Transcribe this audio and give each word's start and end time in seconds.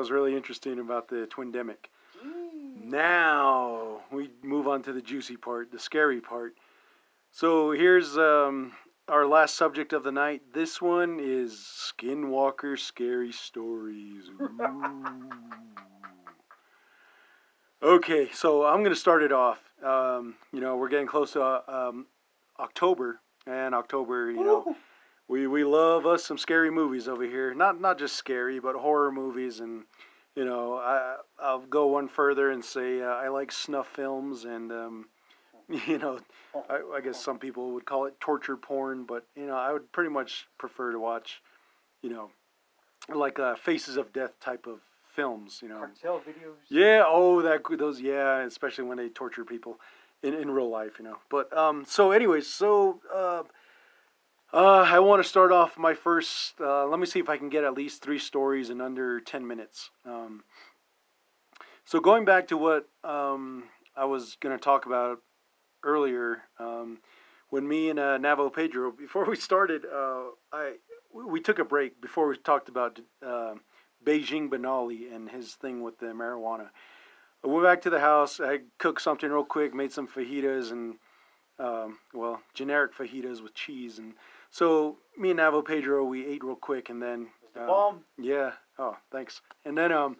was 0.00 0.10
really 0.10 0.34
interesting 0.34 0.78
about 0.78 1.08
the 1.08 1.26
Twin 1.26 1.52
twindemic. 1.52 1.90
Now 2.82 4.00
we 4.10 4.30
move 4.42 4.66
on 4.66 4.82
to 4.84 4.94
the 4.94 5.02
juicy 5.02 5.36
part, 5.36 5.70
the 5.70 5.78
scary 5.78 6.22
part. 6.22 6.54
So 7.30 7.72
here's 7.72 8.16
um, 8.16 8.72
our 9.08 9.26
last 9.26 9.56
subject 9.56 9.92
of 9.92 10.02
the 10.02 10.10
night. 10.10 10.40
This 10.54 10.80
one 10.80 11.20
is 11.20 11.52
Skinwalker 11.52 12.78
Scary 12.78 13.30
Stories. 13.30 14.30
okay, 17.82 18.30
so 18.32 18.64
I'm 18.64 18.78
going 18.78 18.94
to 18.94 18.96
start 18.96 19.22
it 19.22 19.32
off. 19.32 19.58
Um, 19.84 20.36
you 20.50 20.60
know, 20.60 20.76
we're 20.76 20.88
getting 20.88 21.06
close 21.06 21.32
to 21.32 21.42
uh, 21.42 21.60
um, 21.68 22.06
October, 22.58 23.20
and 23.46 23.74
October, 23.74 24.30
you 24.30 24.42
know, 24.42 24.76
we, 25.30 25.46
we 25.46 25.62
love 25.62 26.06
us 26.06 26.24
some 26.24 26.38
scary 26.38 26.72
movies 26.72 27.06
over 27.06 27.22
here. 27.22 27.54
Not 27.54 27.80
not 27.80 28.00
just 28.00 28.16
scary, 28.16 28.58
but 28.58 28.74
horror 28.74 29.12
movies, 29.12 29.60
and 29.60 29.84
you 30.34 30.44
know, 30.44 30.74
I 30.74 31.16
I'll 31.38 31.60
go 31.60 31.86
one 31.86 32.08
further 32.08 32.50
and 32.50 32.64
say 32.64 33.00
uh, 33.00 33.06
I 33.06 33.28
like 33.28 33.52
snuff 33.52 33.88
films 33.88 34.44
and. 34.44 34.72
Um, 34.72 35.06
you 35.86 35.98
know, 35.98 36.18
I, 36.68 36.80
I, 36.96 37.00
guess 37.00 37.22
some 37.22 37.38
people 37.38 37.74
would 37.74 37.84
call 37.84 38.06
it 38.06 38.18
torture 38.18 38.56
porn, 38.56 39.04
but 39.04 39.24
you 39.36 39.46
know, 39.46 39.54
I 39.54 39.72
would 39.72 39.92
pretty 39.92 40.10
much 40.10 40.48
prefer 40.58 40.90
to 40.90 40.98
watch, 40.98 41.40
you 42.02 42.10
know, 42.10 42.30
like 43.08 43.38
uh, 43.38 43.54
Faces 43.54 43.96
of 43.96 44.12
Death 44.12 44.32
type 44.40 44.66
of 44.66 44.80
films. 45.14 45.60
You 45.62 45.68
know, 45.68 45.78
cartel 45.78 46.18
videos. 46.18 46.56
Yeah. 46.68 47.04
Oh, 47.06 47.40
that 47.42 47.62
those. 47.78 48.00
Yeah, 48.00 48.40
especially 48.40 48.82
when 48.82 48.96
they 48.96 49.10
torture 49.10 49.44
people 49.44 49.78
in 50.24 50.34
in 50.34 50.50
real 50.50 50.68
life. 50.68 50.94
You 50.98 51.04
know. 51.04 51.18
But 51.30 51.56
um. 51.56 51.84
So, 51.86 52.10
anyways, 52.10 52.48
so 52.48 52.98
uh, 53.14 53.44
uh, 54.52 54.86
I 54.88 54.98
want 54.98 55.22
to 55.22 55.28
start 55.28 55.52
off 55.52 55.78
my 55.78 55.94
first. 55.94 56.54
Uh, 56.60 56.86
let 56.86 56.98
me 56.98 57.06
see 57.06 57.20
if 57.20 57.28
I 57.28 57.36
can 57.36 57.48
get 57.48 57.64
at 57.64 57.74
least 57.74 58.02
three 58.02 58.18
stories 58.18 58.70
in 58.70 58.80
under 58.80 59.20
ten 59.20 59.46
minutes. 59.46 59.90
Um. 60.04 60.44
So 61.84 62.00
going 62.00 62.24
back 62.24 62.48
to 62.48 62.56
what 62.56 62.88
um 63.04 63.64
I 63.96 64.04
was 64.04 64.36
going 64.40 64.56
to 64.56 64.62
talk 64.62 64.86
about 64.86 65.18
earlier 65.82 66.42
um, 66.58 66.98
when 67.50 67.66
me 67.66 67.90
and 67.90 67.98
uh, 67.98 68.18
Navo 68.18 68.52
Pedro 68.52 68.92
before 68.92 69.24
we 69.24 69.36
started, 69.36 69.84
uh, 69.84 70.22
I 70.52 70.74
we 71.12 71.40
took 71.40 71.58
a 71.58 71.64
break 71.64 72.00
before 72.00 72.28
we 72.28 72.36
talked 72.36 72.68
about 72.68 73.00
uh, 73.24 73.54
Beijing 74.04 74.48
Benali 74.48 75.14
and 75.14 75.28
his 75.28 75.54
thing 75.54 75.82
with 75.82 75.98
the 75.98 76.06
marijuana. 76.06 76.68
I 77.44 77.48
went 77.48 77.64
back 77.64 77.82
to 77.82 77.90
the 77.90 78.00
house. 78.00 78.38
I 78.40 78.60
cooked 78.78 79.02
something 79.02 79.30
real 79.30 79.44
quick, 79.44 79.74
made 79.74 79.92
some 79.92 80.06
fajitas 80.06 80.70
and 80.70 80.96
um, 81.58 81.98
well, 82.14 82.40
generic 82.54 82.94
fajitas 82.94 83.42
with 83.42 83.54
cheese. 83.54 83.98
And 83.98 84.14
so 84.50 84.98
me 85.18 85.30
and 85.30 85.38
Navo 85.38 85.64
Pedro, 85.64 86.04
we 86.04 86.26
ate 86.26 86.42
real 86.42 86.56
quick, 86.56 86.90
and 86.90 87.02
then 87.02 87.28
uh, 87.56 87.66
yeah. 88.18 88.52
Oh, 88.78 88.96
thanks. 89.12 89.40
And 89.64 89.76
then 89.76 89.92
um, 89.92 90.16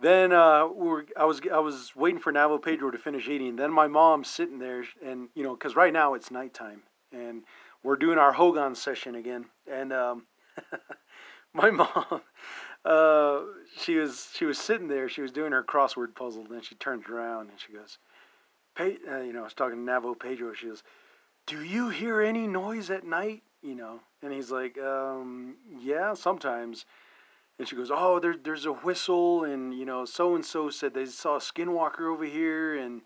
then 0.00 0.32
uh, 0.32 0.66
we 0.66 0.88
were, 0.88 1.06
I 1.16 1.24
was 1.24 1.40
I 1.52 1.58
was 1.58 1.92
waiting 1.96 2.20
for 2.20 2.32
Navo 2.32 2.62
Pedro 2.62 2.90
to 2.90 2.98
finish 2.98 3.28
eating. 3.28 3.56
Then 3.56 3.72
my 3.72 3.86
mom's 3.86 4.28
sitting 4.28 4.58
there, 4.58 4.84
and 5.04 5.28
you 5.34 5.42
know, 5.42 5.54
because 5.54 5.76
right 5.76 5.92
now 5.92 6.14
it's 6.14 6.30
nighttime, 6.30 6.82
and 7.12 7.42
we're 7.82 7.96
doing 7.96 8.18
our 8.18 8.32
Hogan 8.32 8.74
session 8.74 9.14
again. 9.14 9.46
And 9.70 9.92
um, 9.92 10.26
my 11.54 11.70
mom, 11.70 12.20
uh, 12.84 13.40
she 13.78 13.96
was 13.96 14.28
she 14.34 14.44
was 14.44 14.58
sitting 14.58 14.88
there. 14.88 15.08
She 15.08 15.22
was 15.22 15.32
doing 15.32 15.52
her 15.52 15.64
crossword 15.64 16.14
puzzle. 16.14 16.46
Then 16.48 16.62
she 16.62 16.74
turns 16.74 17.08
around 17.08 17.50
and 17.50 17.58
she 17.58 17.72
goes, 17.72 17.98
Pe- 18.74 18.98
uh, 19.10 19.20
you 19.20 19.32
know, 19.32 19.40
I 19.40 19.44
was 19.44 19.54
talking 19.54 19.84
to 19.84 19.90
Navo 19.92 20.18
Pedro. 20.18 20.52
She 20.52 20.66
goes, 20.66 20.82
"Do 21.46 21.62
you 21.62 21.88
hear 21.88 22.20
any 22.20 22.46
noise 22.46 22.90
at 22.90 23.04
night?" 23.04 23.42
You 23.66 23.74
know, 23.74 23.98
and 24.22 24.32
he's 24.32 24.52
like, 24.52 24.78
um, 24.78 25.56
"Yeah, 25.80 26.14
sometimes." 26.14 26.86
And 27.58 27.66
she 27.66 27.74
goes, 27.74 27.90
"Oh, 27.92 28.20
there, 28.20 28.36
there's 28.40 28.64
a 28.64 28.72
whistle, 28.72 29.42
and 29.42 29.74
you 29.74 29.84
know, 29.84 30.04
so 30.04 30.36
and 30.36 30.44
so 30.44 30.70
said 30.70 30.94
they 30.94 31.06
saw 31.06 31.36
a 31.36 31.40
skinwalker 31.40 32.12
over 32.12 32.24
here, 32.24 32.76
and 32.76 33.02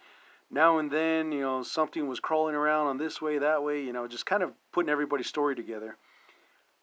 now 0.50 0.76
and 0.76 0.90
then, 0.90 1.32
you 1.32 1.40
know, 1.40 1.62
something 1.62 2.06
was 2.06 2.20
crawling 2.20 2.54
around 2.54 2.88
on 2.88 2.98
this 2.98 3.22
way, 3.22 3.38
that 3.38 3.62
way, 3.62 3.82
you 3.82 3.92
know, 3.94 4.06
just 4.06 4.26
kind 4.26 4.42
of 4.42 4.52
putting 4.70 4.90
everybody's 4.90 5.28
story 5.28 5.56
together." 5.56 5.96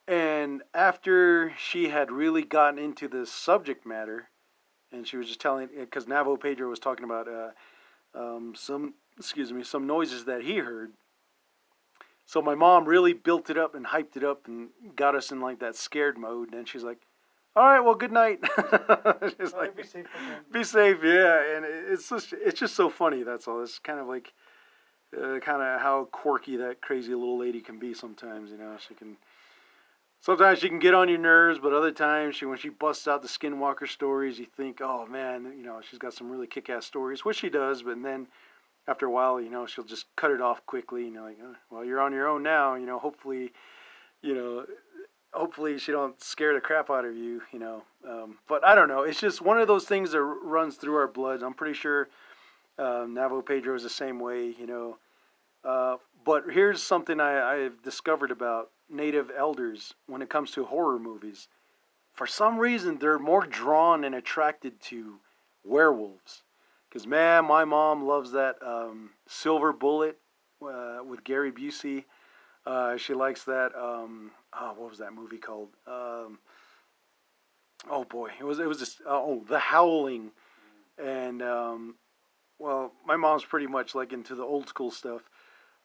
And 0.07 0.63
after 0.73 1.53
she 1.57 1.89
had 1.89 2.11
really 2.11 2.41
gotten 2.43 2.79
into 2.79 3.07
the 3.07 3.27
subject 3.27 3.85
matter, 3.85 4.29
and 4.91 5.07
she 5.07 5.17
was 5.17 5.27
just 5.27 5.41
telling, 5.41 5.69
because 5.79 6.05
Navo 6.05 6.41
Pedro 6.41 6.69
was 6.69 6.79
talking 6.79 7.03
about 7.03 7.27
uh, 7.27 7.51
um, 8.15 8.53
some, 8.55 8.95
excuse 9.19 9.53
me, 9.53 9.63
some 9.63 9.85
noises 9.85 10.25
that 10.25 10.41
he 10.41 10.57
heard. 10.57 10.93
So 12.27 12.41
my 12.41 12.55
mom 12.55 12.85
really 12.85 13.13
built 13.13 13.49
it 13.49 13.57
up 13.57 13.73
and 13.73 13.85
hyped 13.85 14.17
it 14.17 14.23
up 14.23 14.47
and 14.47 14.67
got 14.97 15.15
us 15.15 15.31
in 15.31 15.39
like 15.39 15.59
that 15.59 15.77
scared 15.77 16.17
mode. 16.17 16.53
And 16.53 16.67
she's 16.67 16.83
like, 16.83 16.99
all 17.55 17.63
right, 17.63 17.79
well, 17.79 17.95
good 17.95 18.11
night. 18.11 18.39
She's 19.39 19.53
like, 19.53 19.75
be 19.75 19.81
safe. 19.81 20.05
Be 20.51 20.63
safe, 20.63 20.97
yeah. 21.03 21.55
And 21.55 21.65
it's 21.65 22.07
just, 22.07 22.31
it's 22.33 22.59
just 22.59 22.75
so 22.75 22.87
funny. 22.87 23.23
That's 23.23 23.47
all. 23.47 23.63
It's 23.63 23.79
kind 23.79 23.99
of 23.99 24.07
like, 24.07 24.33
uh, 25.15 25.39
kind 25.39 25.63
of 25.63 25.81
how 25.81 26.07
quirky 26.11 26.57
that 26.57 26.81
crazy 26.81 27.15
little 27.15 27.39
lady 27.39 27.61
can 27.61 27.79
be 27.79 27.95
sometimes. 27.95 28.51
You 28.51 28.57
know, 28.57 28.75
she 28.87 28.93
can. 28.93 29.17
Sometimes 30.19 30.59
she 30.59 30.67
can 30.67 30.79
get 30.79 30.93
on 30.93 31.09
your 31.09 31.19
nerves, 31.19 31.59
but 31.59 31.73
other 31.73 31.91
times 31.91 32.35
she, 32.35 32.45
when 32.45 32.57
she 32.57 32.69
busts 32.69 33.07
out 33.07 33.21
the 33.21 33.27
Skinwalker 33.27 33.87
stories, 33.87 34.37
you 34.37 34.45
think, 34.45 34.81
oh 34.81 35.05
man, 35.05 35.53
you 35.57 35.63
know, 35.63 35.79
she's 35.87 35.99
got 35.99 36.13
some 36.13 36.29
really 36.29 36.47
kick-ass 36.47 36.85
stories, 36.85 37.23
which 37.23 37.37
she 37.37 37.49
does. 37.49 37.83
But 37.83 38.03
then, 38.03 38.27
after 38.87 39.05
a 39.05 39.11
while, 39.11 39.41
you 39.41 39.49
know, 39.49 39.65
she'll 39.65 39.83
just 39.83 40.05
cut 40.15 40.31
it 40.31 40.41
off 40.41 40.65
quickly. 40.65 41.05
You 41.05 41.11
know, 41.11 41.23
like, 41.23 41.37
oh, 41.43 41.55
well, 41.69 41.85
you're 41.85 42.01
on 42.01 42.13
your 42.13 42.27
own 42.27 42.43
now. 42.43 42.75
You 42.75 42.85
know, 42.85 42.99
hopefully, 42.99 43.51
you 44.21 44.33
know, 44.33 44.65
hopefully 45.33 45.77
she 45.77 45.91
don't 45.91 46.21
scare 46.21 46.53
the 46.53 46.61
crap 46.61 46.89
out 46.89 47.05
of 47.05 47.15
you, 47.15 47.41
you 47.51 47.59
know. 47.59 47.83
Um, 48.07 48.37
but 48.47 48.65
I 48.65 48.75
don't 48.75 48.87
know. 48.87 49.03
It's 49.03 49.19
just 49.19 49.41
one 49.41 49.59
of 49.59 49.67
those 49.67 49.85
things 49.85 50.11
that 50.11 50.21
runs 50.21 50.75
through 50.75 50.95
our 50.95 51.07
blood. 51.07 51.43
I'm 51.43 51.53
pretty 51.53 51.75
sure 51.75 52.07
um, 52.79 53.15
Navo 53.15 53.45
Pedro 53.45 53.75
is 53.75 53.83
the 53.83 53.89
same 53.89 54.19
way, 54.19 54.53
you 54.57 54.67
know. 54.67 54.97
Uh, 55.63 55.97
but 56.25 56.45
here's 56.51 56.81
something 56.81 57.19
I, 57.19 57.65
I've 57.65 57.81
discovered 57.81 58.31
about 58.31 58.69
native 58.89 59.31
elders 59.35 59.93
when 60.07 60.21
it 60.21 60.29
comes 60.29 60.51
to 60.51 60.65
horror 60.65 60.99
movies. 60.99 61.47
For 62.13 62.25
some 62.25 62.57
reason, 62.57 62.97
they're 62.97 63.19
more 63.19 63.45
drawn 63.45 64.03
and 64.03 64.15
attracted 64.15 64.79
to 64.83 65.19
werewolves. 65.63 66.43
Because, 66.97 67.09
man, 67.09 67.45
my 67.45 67.63
mom 67.63 68.07
loves 68.07 68.31
that 68.31 68.55
um, 68.65 69.11
Silver 69.27 69.71
Bullet 69.71 70.17
uh, 70.67 70.97
with 71.07 71.23
Gary 71.23 71.51
Busey. 71.51 72.05
Uh, 72.65 72.97
she 72.97 73.13
likes 73.13 73.43
that. 73.43 73.69
Um, 73.75 74.31
oh, 74.59 74.73
what 74.75 74.89
was 74.89 74.97
that 74.97 75.13
movie 75.13 75.37
called? 75.37 75.69
Um, 75.85 76.39
oh 77.87 78.03
boy, 78.03 78.31
it 78.39 78.43
was 78.43 78.57
it 78.57 78.67
was 78.67 78.79
just 78.79 79.01
oh 79.05 79.45
The 79.47 79.59
Howling, 79.59 80.31
and 80.97 81.43
um, 81.43 81.97
well, 82.57 82.93
my 83.05 83.15
mom's 83.15 83.45
pretty 83.45 83.67
much 83.67 83.93
like 83.93 84.11
into 84.11 84.33
the 84.33 84.41
old 84.41 84.67
school 84.67 84.89
stuff. 84.89 85.21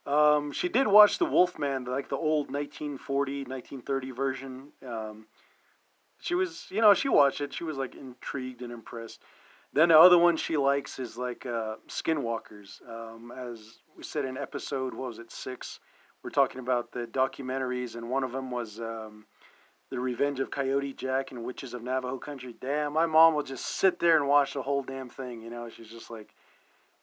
Um, 0.07 0.51
she 0.51 0.71
did 0.71 0.89
watch 0.89 1.19
The 1.19 1.27
Wolfman, 1.27 1.85
like 1.85 2.09
the 2.09 2.17
old 2.17 2.51
1940, 2.51 3.45
1930 3.45 4.11
version. 4.13 4.69
Um, 4.83 5.27
she 6.23 6.35
was, 6.35 6.69
you 6.71 6.81
know, 6.81 6.95
she 6.95 7.11
watched 7.11 7.43
it. 7.43 7.53
She 7.53 7.65
was 7.65 7.77
like 7.77 7.95
intrigued 7.95 8.63
and 8.63 8.73
impressed. 8.73 9.21
Then 9.73 9.89
the 9.89 9.99
other 9.99 10.19
one 10.19 10.37
she 10.37 10.57
likes 10.57 10.99
is 10.99 11.17
like 11.17 11.47
uh, 11.47 11.77
Skinwalkers. 11.89 12.87
Um, 12.89 13.33
as 13.37 13.79
we 13.97 14.03
said 14.03 14.25
in 14.25 14.37
episode, 14.37 14.95
what 14.95 15.09
was 15.09 15.19
it, 15.19 15.33
six? 15.33 15.81
we're 16.23 16.31
talking 16.31 16.61
about 16.61 16.93
the 16.93 17.07
documentaries, 17.07 17.97
and 17.97 18.09
one 18.09 18.23
of 18.25 18.33
them 18.33 18.51
was 18.51 18.81
um, 18.81 19.27
The 19.91 19.99
Revenge 19.99 20.41
of 20.41 20.51
Coyote 20.51 20.93
Jack 20.93 21.33
and 21.33 21.45
Witches 21.45 21.75
of 21.75 21.83
Navajo 21.83 22.19
Country. 22.19 22.55
Damn, 22.61 22.93
my 22.93 23.07
mom 23.07 23.35
will 23.35 23.43
just 23.43 23.67
sit 23.67 23.99
there 23.99 24.17
and 24.17 24.29
watch 24.29 24.55
the 24.55 24.63
whole 24.63 24.83
damn 24.83 25.09
thing. 25.09 25.43
You 25.43 25.51
know, 25.51 25.69
she's 25.69 25.91
just 25.91 26.11
like 26.11 26.35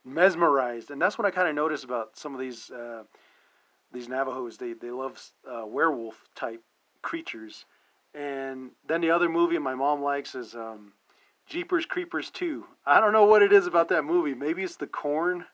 mesmerized, 0.05 0.89
and 0.89 1.01
that's 1.01 1.17
what 1.17 1.27
I 1.27 1.31
kind 1.31 1.49
of 1.49 1.55
noticed 1.55 1.83
about 1.83 2.17
some 2.17 2.33
of 2.33 2.39
these 2.39 2.71
uh, 2.71 3.03
these 3.91 4.07
Navajos. 4.07 4.57
They 4.57 4.73
they 4.73 4.91
love 4.91 5.21
uh, 5.49 5.65
werewolf 5.65 6.23
type 6.35 6.63
creatures. 7.01 7.65
And 8.15 8.71
then 8.87 9.01
the 9.01 9.11
other 9.11 9.29
movie 9.29 9.59
my 9.59 9.75
mom 9.75 10.01
likes 10.01 10.33
is 10.33 10.55
um, 10.55 10.93
Jeepers 11.49 11.85
Creepers 11.85 12.29
2. 12.31 12.65
I 12.85 12.99
don't 12.99 13.13
know 13.13 13.25
what 13.25 13.41
it 13.41 13.51
is 13.51 13.67
about 13.67 13.89
that 13.89 14.03
movie. 14.03 14.33
Maybe 14.33 14.63
it's 14.63 14.75
the 14.77 14.87
corn 14.87 15.45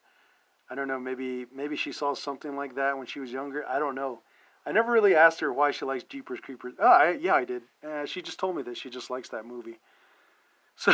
I 0.70 0.76
don't 0.76 0.88
know. 0.88 1.00
Maybe 1.00 1.46
maybe 1.54 1.76
she 1.76 1.92
saw 1.92 2.14
something 2.14 2.56
like 2.56 2.76
that 2.76 2.98
when 2.98 3.06
she 3.06 3.20
was 3.20 3.32
younger. 3.32 3.66
I 3.68 3.80
don't 3.80 3.96
know. 3.96 4.22
I 4.66 4.72
never 4.72 4.92
really 4.92 5.16
asked 5.16 5.40
her 5.42 5.54
why 5.54 5.72
she 5.72 5.86
likes 5.86 6.04
Jeepers 6.04 6.40
Creepers. 6.40 6.74
Oh, 6.80 6.88
I, 6.88 7.12
yeah, 7.22 7.36
I 7.36 7.46
did. 7.46 7.62
Uh, 7.88 8.06
she 8.06 8.24
just 8.24 8.40
told 8.40 8.56
me 8.56 8.64
that 8.64 8.78
she 8.78 8.90
just 8.90 9.10
likes 9.10 9.30
that 9.30 9.46
movie. 9.46 9.78
So, 10.78 10.92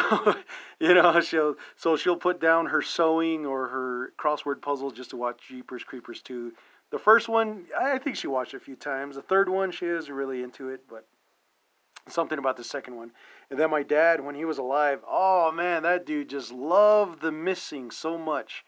you 0.80 0.94
know, 0.94 1.20
she'll 1.22 1.56
so 1.76 1.98
she'll 1.98 2.16
put 2.16 2.40
down 2.40 2.68
her 2.68 2.84
sewing 2.84 3.48
or 3.48 3.68
her 3.70 4.14
crossword 4.16 4.62
puzzle 4.62 4.92
just 4.92 5.10
to 5.10 5.18
watch 5.18 5.40
Jeepers 5.48 5.84
Creepers 5.84 6.22
2. 6.22 6.52
The 6.92 7.00
first 7.00 7.28
one, 7.28 7.66
I 7.76 7.98
think 7.98 8.16
she 8.16 8.28
watched 8.28 8.54
a 8.54 8.60
few 8.60 8.76
times. 8.76 9.16
The 9.16 9.24
third 9.24 9.50
one, 9.50 9.72
she 9.72 9.88
is 9.88 10.12
really 10.12 10.44
into 10.44 10.70
it, 10.70 10.82
but 10.88 11.08
something 12.08 12.40
about 12.40 12.58
the 12.58 12.64
second 12.64 12.96
one. 12.96 13.12
And 13.50 13.60
then 13.60 13.70
my 13.70 13.84
dad, 13.84 14.24
when 14.24 14.36
he 14.36 14.46
was 14.46 14.58
alive, 14.58 15.02
oh 15.08 15.52
man, 15.52 15.84
that 15.84 16.06
dude 16.06 16.30
just 16.30 16.52
loved 16.52 17.22
the 17.22 17.32
missing 17.32 17.92
so 17.92 18.18
much 18.18 18.64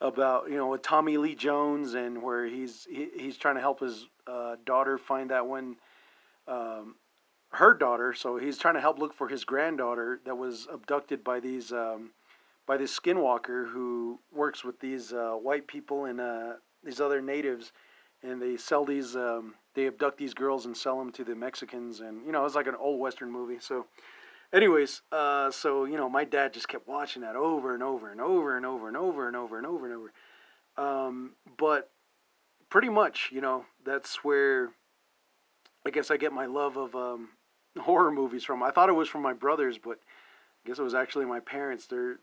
about 0.00 0.48
you 0.48 0.56
know 0.56 0.68
with 0.68 0.82
Tommy 0.82 1.16
Lee 1.16 1.34
Jones 1.34 1.94
and 1.94 2.22
where 2.22 2.46
he's 2.46 2.86
he, 2.88 3.08
he's 3.16 3.36
trying 3.36 3.56
to 3.56 3.60
help 3.60 3.80
his 3.80 4.06
uh, 4.26 4.56
daughter 4.64 4.96
find 4.96 5.30
that 5.30 5.46
one 5.46 5.76
um, 6.46 6.96
her 7.50 7.74
daughter. 7.74 8.12
So 8.12 8.36
he's 8.36 8.58
trying 8.58 8.74
to 8.74 8.80
help 8.80 8.98
look 8.98 9.14
for 9.14 9.28
his 9.28 9.44
granddaughter 9.44 10.20
that 10.24 10.36
was 10.36 10.66
abducted 10.72 11.24
by 11.24 11.40
these 11.40 11.72
um, 11.72 12.10
by 12.66 12.76
this 12.76 12.98
skinwalker 12.98 13.70
who 13.70 14.20
works 14.32 14.64
with 14.64 14.80
these 14.80 15.12
uh, 15.12 15.32
white 15.32 15.66
people 15.66 16.04
and 16.04 16.20
uh, 16.20 16.54
these 16.84 17.00
other 17.00 17.20
natives, 17.20 17.72
and 18.22 18.40
they 18.40 18.56
sell 18.56 18.84
these. 18.84 19.16
Um, 19.16 19.54
they 19.74 19.86
abduct 19.86 20.18
these 20.18 20.34
girls 20.34 20.66
and 20.66 20.76
sell 20.76 20.98
them 20.98 21.12
to 21.12 21.24
the 21.24 21.34
Mexicans, 21.34 22.00
and 22.00 22.24
you 22.26 22.32
know 22.32 22.44
it's 22.44 22.54
like 22.54 22.66
an 22.66 22.74
old 22.74 23.00
western 23.00 23.30
movie. 23.30 23.58
So, 23.60 23.86
anyways, 24.52 25.02
uh, 25.12 25.50
so 25.50 25.84
you 25.84 25.96
know 25.96 26.08
my 26.08 26.24
dad 26.24 26.52
just 26.52 26.68
kept 26.68 26.88
watching 26.88 27.22
that 27.22 27.36
over 27.36 27.74
and 27.74 27.82
over 27.82 28.10
and 28.10 28.20
over 28.20 28.56
and 28.56 28.66
over 28.66 28.88
and 28.88 28.96
over 28.96 29.26
and 29.26 29.36
over 29.36 29.58
and 29.58 29.66
over 29.66 29.86
and 29.86 29.94
over. 29.94 30.12
Um, 30.76 31.32
but 31.56 31.90
pretty 32.70 32.88
much, 32.88 33.30
you 33.32 33.40
know, 33.40 33.64
that's 33.84 34.22
where 34.24 34.70
I 35.86 35.90
guess 35.90 36.10
I 36.10 36.16
get 36.16 36.32
my 36.32 36.46
love 36.46 36.76
of 36.76 36.94
um, 36.94 37.28
horror 37.78 38.12
movies 38.12 38.44
from. 38.44 38.62
I 38.62 38.70
thought 38.70 38.88
it 38.88 38.94
was 38.94 39.08
from 39.08 39.22
my 39.22 39.32
brothers, 39.32 39.78
but 39.78 39.98
I 40.64 40.68
guess 40.68 40.78
it 40.78 40.82
was 40.82 40.94
actually 40.94 41.24
my 41.24 41.40
parents. 41.40 41.86
They're 41.86 42.18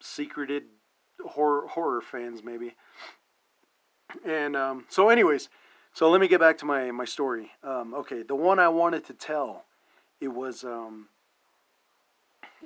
secreted 0.00 0.64
horror 1.24 1.66
horror 1.68 2.00
fans, 2.00 2.42
maybe. 2.44 2.74
And 4.24 4.56
um, 4.56 4.84
so, 4.88 5.08
anyways, 5.08 5.48
so 5.92 6.10
let 6.10 6.20
me 6.20 6.28
get 6.28 6.40
back 6.40 6.58
to 6.58 6.64
my 6.64 6.90
my 6.90 7.04
story. 7.04 7.52
Um, 7.62 7.94
okay, 7.94 8.22
the 8.22 8.34
one 8.34 8.58
I 8.58 8.68
wanted 8.68 9.04
to 9.06 9.14
tell, 9.14 9.64
it 10.20 10.28
was 10.28 10.64
um, 10.64 11.08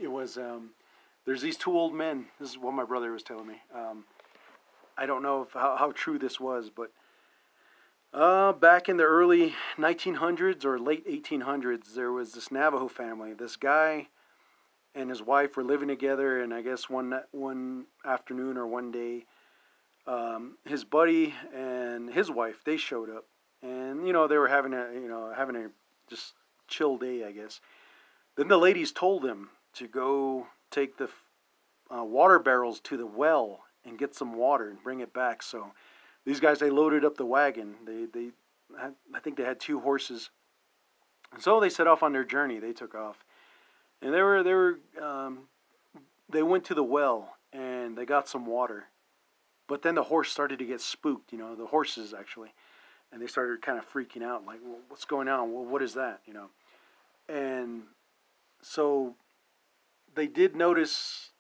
it 0.01 0.09
was 0.09 0.37
um, 0.37 0.71
there's 1.27 1.43
these 1.43 1.57
two 1.57 1.73
old 1.73 1.95
men. 1.95 2.27
This 2.39 2.51
is 2.51 2.59
what 2.59 2.75
my 2.75 2.85
brother 2.85 3.13
was 3.13 3.23
telling 3.23 3.47
me. 3.47 3.63
Um, 3.75 4.05
I 4.97 5.07
don't 5.07 5.23
know 5.23 5.43
if, 5.43 5.53
how 5.53 5.77
how 5.77 5.93
true 5.93 6.19
this 6.19 6.41
was, 6.41 6.71
but 6.71 6.91
uh, 8.13 8.53
back 8.53 8.89
in 8.89 8.97
the 8.97 9.05
early 9.05 9.55
1900s 9.79 10.65
or 10.65 10.79
late 10.79 11.07
1800s, 11.07 11.95
there 11.95 12.11
was 12.11 12.33
this 12.33 12.51
Navajo 12.51 12.89
family. 12.89 13.33
This 13.33 13.55
guy 13.55 14.09
and 14.95 15.09
his 15.09 15.23
wife 15.23 15.57
were 15.57 15.63
living 15.63 15.89
together, 15.89 16.43
and 16.43 16.53
I 16.53 16.63
guess 16.63 16.91
one 16.91 17.21
one 17.31 17.87
afternoon 18.05 18.57
or 18.57 18.67
one 18.67 18.91
day, 18.91 19.27
um, 20.11 20.57
his 20.65 20.85
buddy 20.85 21.35
and 21.55 22.13
his 22.13 22.31
wife 22.31 22.63
they 22.65 22.77
showed 22.77 23.09
up, 23.09 23.25
and 23.63 24.07
you 24.07 24.13
know 24.13 24.27
they 24.27 24.39
were 24.39 24.49
having 24.49 24.75
a 24.75 24.89
you 24.93 25.09
know 25.09 25.33
having 25.37 25.57
a 25.57 25.69
just 26.09 26.35
chill 26.67 26.97
day, 26.97 27.25
I 27.25 27.33
guess. 27.33 27.61
Then 28.37 28.49
the 28.49 28.57
ladies 28.57 28.91
told 28.93 29.25
him 29.25 29.51
to 29.75 29.87
go 29.87 30.47
take 30.71 30.97
the 30.97 31.09
uh, 31.95 32.05
water 32.05 32.39
barrels 32.39 32.81
to 32.81 32.97
the 32.97 33.07
well 33.07 33.61
and 33.85 33.99
get 33.99 34.15
some 34.15 34.35
water 34.35 34.69
and 34.69 34.83
bring 34.83 35.01
it 35.01 35.13
back. 35.13 35.43
So 35.43 35.73
these 36.25 36.41
guys 36.41 36.59
they 36.59 36.71
loaded 36.71 37.05
up 37.05 37.17
the 37.17 37.27
wagon. 37.27 37.77
They 37.87 38.07
they 38.07 38.31
had, 38.81 38.95
I 39.15 39.21
think 39.21 39.37
they 39.37 39.45
had 39.45 39.61
two 39.61 39.81
horses. 39.81 40.31
And 41.33 41.41
so 41.41 41.61
they 41.61 41.71
set 41.71 41.87
off 41.87 42.03
on 42.03 42.13
their 42.13 42.25
journey. 42.25 42.59
They 42.59 42.73
took 42.73 42.97
off, 42.97 43.25
and 44.03 44.13
they 44.13 44.23
were 44.23 44.43
they 44.43 44.55
were 44.55 44.81
um, 45.01 45.49
they 46.29 46.43
went 46.43 46.65
to 46.65 46.75
the 46.75 46.83
well 46.83 47.37
and 47.53 47.97
they 47.97 48.05
got 48.05 48.29
some 48.29 48.47
water, 48.47 48.85
but 49.71 49.83
then 49.83 49.95
the 49.95 50.03
horse 50.03 50.33
started 50.33 50.59
to 50.59 50.65
get 50.65 50.81
spooked. 50.81 51.33
You 51.33 51.39
know 51.39 51.55
the 51.55 51.65
horses 51.65 52.13
actually, 52.13 52.53
and 53.13 53.23
they 53.23 53.29
started 53.29 53.63
kind 53.63 53.79
of 53.79 53.89
freaking 53.89 54.23
out. 54.23 54.45
Like, 54.45 54.59
well, 54.65 54.81
what's 54.89 55.05
going 55.05 55.29
on? 55.29 55.53
Well, 55.53 55.65
what 55.65 55.81
is 55.81 55.95
that? 55.95 56.21
You 56.27 56.35
know, 56.35 56.51
and 57.29 57.83
so 58.63 59.15
they 60.13 60.27
did 60.27 60.57
notice 60.57 61.31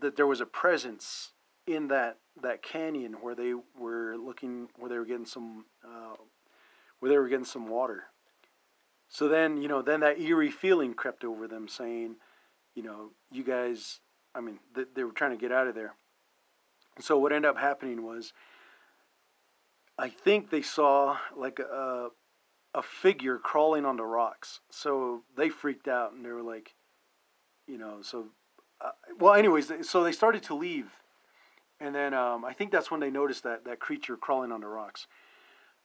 that 0.00 0.16
there 0.16 0.26
was 0.26 0.42
a 0.42 0.46
presence 0.46 1.30
in 1.66 1.88
that 1.88 2.18
that 2.42 2.62
canyon 2.62 3.14
where 3.22 3.34
they 3.34 3.54
were 3.78 4.16
looking 4.18 4.68
where 4.76 4.90
they 4.90 4.98
were 4.98 5.06
getting 5.06 5.24
some 5.24 5.64
uh, 5.82 6.16
where 7.00 7.10
they 7.10 7.16
were 7.16 7.28
getting 7.28 7.46
some 7.46 7.68
water. 7.68 8.04
So 9.08 9.28
then 9.28 9.62
you 9.62 9.68
know 9.68 9.80
then 9.80 10.00
that 10.00 10.20
eerie 10.20 10.50
feeling 10.50 10.92
crept 10.92 11.24
over 11.24 11.48
them, 11.48 11.68
saying, 11.68 12.16
you 12.74 12.82
know, 12.82 13.12
you 13.32 13.42
guys. 13.42 14.00
I 14.34 14.40
mean, 14.40 14.58
th- 14.74 14.88
they 14.94 15.04
were 15.04 15.12
trying 15.12 15.32
to 15.32 15.36
get 15.36 15.52
out 15.52 15.68
of 15.68 15.74
there. 15.74 15.94
So 17.00 17.18
what 17.18 17.32
ended 17.32 17.50
up 17.50 17.58
happening 17.58 18.04
was, 18.04 18.32
I 19.98 20.08
think 20.08 20.50
they 20.50 20.62
saw 20.62 21.18
like 21.36 21.58
a 21.58 22.08
a 22.74 22.82
figure 22.82 23.36
crawling 23.38 23.84
on 23.84 23.96
the 23.96 24.04
rocks. 24.04 24.60
So 24.70 25.22
they 25.36 25.50
freaked 25.50 25.88
out 25.88 26.12
and 26.12 26.24
they 26.24 26.30
were 26.30 26.42
like, 26.42 26.74
you 27.66 27.78
know, 27.78 27.98
so. 28.02 28.28
Uh, 28.80 28.90
well, 29.20 29.34
anyways, 29.34 29.70
so 29.82 30.02
they 30.02 30.10
started 30.10 30.42
to 30.42 30.54
leave 30.54 30.90
and 31.82 31.92
then 31.92 32.14
um, 32.14 32.44
I 32.44 32.52
think 32.52 32.70
that's 32.70 32.92
when 32.92 33.00
they 33.00 33.10
noticed 33.10 33.42
that 33.42 33.64
that 33.64 33.80
creature 33.80 34.16
crawling 34.16 34.52
on 34.52 34.60
the 34.60 34.68
rocks. 34.68 35.08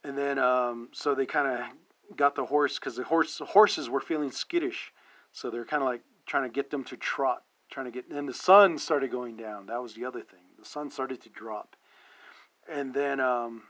And 0.03 0.15
then 0.15 0.37
um, 0.37 0.89
so 0.93 1.15
they 1.15 1.25
kind 1.25 1.47
of 1.47 2.15
got 2.15 2.35
the 2.35 2.45
horse 2.45 2.77
because 2.77 2.95
the 2.95 3.03
horse 3.03 3.39
the 3.39 3.45
horses 3.45 3.89
were 3.89 3.99
feeling 3.99 4.31
skittish, 4.31 4.93
so 5.31 5.49
they're 5.49 5.65
kind 5.65 5.81
of 5.81 5.89
like 5.89 6.01
trying 6.27 6.43
to 6.43 6.49
get 6.49 6.69
them 6.69 6.83
to 6.85 6.97
trot, 6.97 7.41
trying 7.71 7.87
to 7.87 7.91
get. 7.91 8.11
And 8.11 8.29
the 8.29 8.33
sun 8.33 8.77
started 8.77 9.11
going 9.11 9.37
down. 9.37 9.65
That 9.65 9.81
was 9.81 9.95
the 9.95 10.05
other 10.05 10.21
thing. 10.21 10.46
The 10.57 10.65
sun 10.65 10.91
started 10.91 11.21
to 11.21 11.29
drop, 11.29 11.75
and 12.71 12.93
then 12.93 13.19
um, 13.19 13.63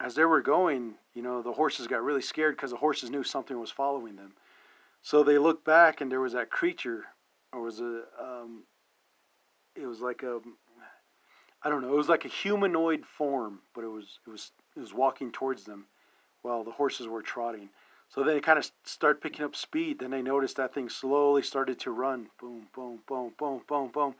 as 0.00 0.14
they 0.14 0.24
were 0.24 0.40
going, 0.40 0.94
you 1.14 1.22
know, 1.22 1.42
the 1.42 1.52
horses 1.52 1.86
got 1.86 2.02
really 2.02 2.22
scared 2.22 2.56
because 2.56 2.70
the 2.70 2.76
horses 2.76 3.10
knew 3.10 3.22
something 3.22 3.58
was 3.58 3.70
following 3.70 4.16
them. 4.16 4.34
So 5.02 5.22
they 5.22 5.38
looked 5.38 5.64
back, 5.64 6.00
and 6.00 6.10
there 6.10 6.20
was 6.20 6.32
that 6.32 6.50
creature, 6.50 7.04
or 7.52 7.60
was 7.62 7.80
a, 7.80 8.02
um, 8.20 8.64
it 9.76 9.86
was 9.86 10.00
like 10.00 10.22
a 10.22 10.40
I 11.64 11.70
don't 11.70 11.80
know. 11.80 11.92
It 11.92 11.96
was 11.96 12.10
like 12.10 12.26
a 12.26 12.28
humanoid 12.28 13.06
form, 13.06 13.60
but 13.74 13.84
it 13.84 13.88
was 13.88 14.18
it 14.26 14.30
was 14.30 14.52
it 14.76 14.80
was 14.80 14.92
walking 14.92 15.32
towards 15.32 15.64
them, 15.64 15.86
while 16.42 16.62
the 16.62 16.72
horses 16.72 17.08
were 17.08 17.22
trotting. 17.22 17.70
So 18.10 18.22
then 18.22 18.34
they 18.34 18.40
kind 18.40 18.58
of 18.58 18.70
start 18.84 19.22
picking 19.22 19.44
up 19.44 19.56
speed. 19.56 19.98
Then 19.98 20.10
they 20.10 20.20
noticed 20.20 20.56
that 20.56 20.74
thing 20.74 20.90
slowly 20.90 21.42
started 21.42 21.80
to 21.80 21.90
run. 21.90 22.28
Boom, 22.38 22.68
boom, 22.74 23.00
boom, 23.08 23.32
boom, 23.38 23.62
boom, 23.66 23.88
boom. 23.88 24.14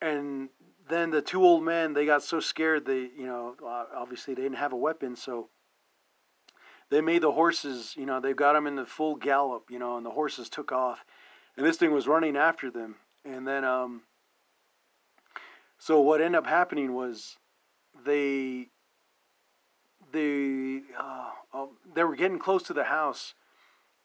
And 0.00 0.48
then 0.88 1.10
the 1.10 1.22
two 1.22 1.44
old 1.44 1.62
men 1.62 1.92
they 1.92 2.06
got 2.06 2.22
so 2.22 2.40
scared 2.40 2.84
they 2.86 3.10
you 3.16 3.26
know 3.26 3.54
obviously 3.94 4.34
they 4.34 4.42
didn't 4.42 4.58
have 4.58 4.72
a 4.72 4.76
weapon 4.76 5.16
so 5.16 5.48
they 6.90 7.00
made 7.00 7.22
the 7.22 7.32
horses 7.32 7.94
you 7.96 8.06
know 8.06 8.20
they 8.20 8.32
got 8.32 8.52
them 8.52 8.66
in 8.66 8.76
the 8.76 8.86
full 8.86 9.14
gallop 9.14 9.70
you 9.70 9.78
know 9.78 9.96
and 9.96 10.06
the 10.06 10.10
horses 10.10 10.48
took 10.48 10.72
off. 10.72 11.04
And 11.56 11.66
this 11.66 11.76
thing 11.76 11.92
was 11.92 12.08
running 12.08 12.36
after 12.36 12.70
them. 12.70 12.96
And 13.24 13.46
then 13.46 13.64
um 13.64 14.02
so 15.78 16.00
what 16.00 16.20
ended 16.20 16.38
up 16.38 16.46
happening 16.46 16.94
was 16.94 17.36
they 18.04 18.68
they 20.12 20.80
uh, 20.98 21.30
uh, 21.52 21.66
they 21.94 22.04
were 22.04 22.14
getting 22.14 22.38
close 22.38 22.62
to 22.64 22.72
the 22.72 22.84
house, 22.84 23.34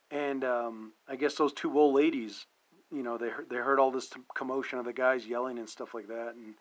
and 0.09 0.43
um, 0.43 0.93
I 1.07 1.15
guess 1.15 1.35
those 1.35 1.53
two 1.53 1.77
old 1.77 1.95
ladies, 1.95 2.47
you 2.91 3.03
know, 3.03 3.17
they 3.17 3.29
heard, 3.29 3.49
they 3.49 3.57
heard 3.57 3.79
all 3.79 3.91
this 3.91 4.09
commotion 4.33 4.79
of 4.79 4.85
the 4.85 4.93
guys 4.93 5.25
yelling 5.27 5.59
and 5.59 5.69
stuff 5.69 5.93
like 5.93 6.07
that, 6.07 6.35
and 6.35 6.55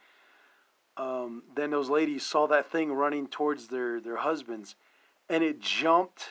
um, 0.97 1.43
then 1.55 1.71
those 1.71 1.91
ladies 1.91 2.25
saw 2.25 2.47
that 2.47 2.71
thing 2.71 2.93
running 2.93 3.27
towards 3.29 3.69
their 3.69 4.01
their 4.01 4.17
husbands, 4.17 4.77
and 5.29 5.45
it 5.45 5.61
jumped, 5.61 6.31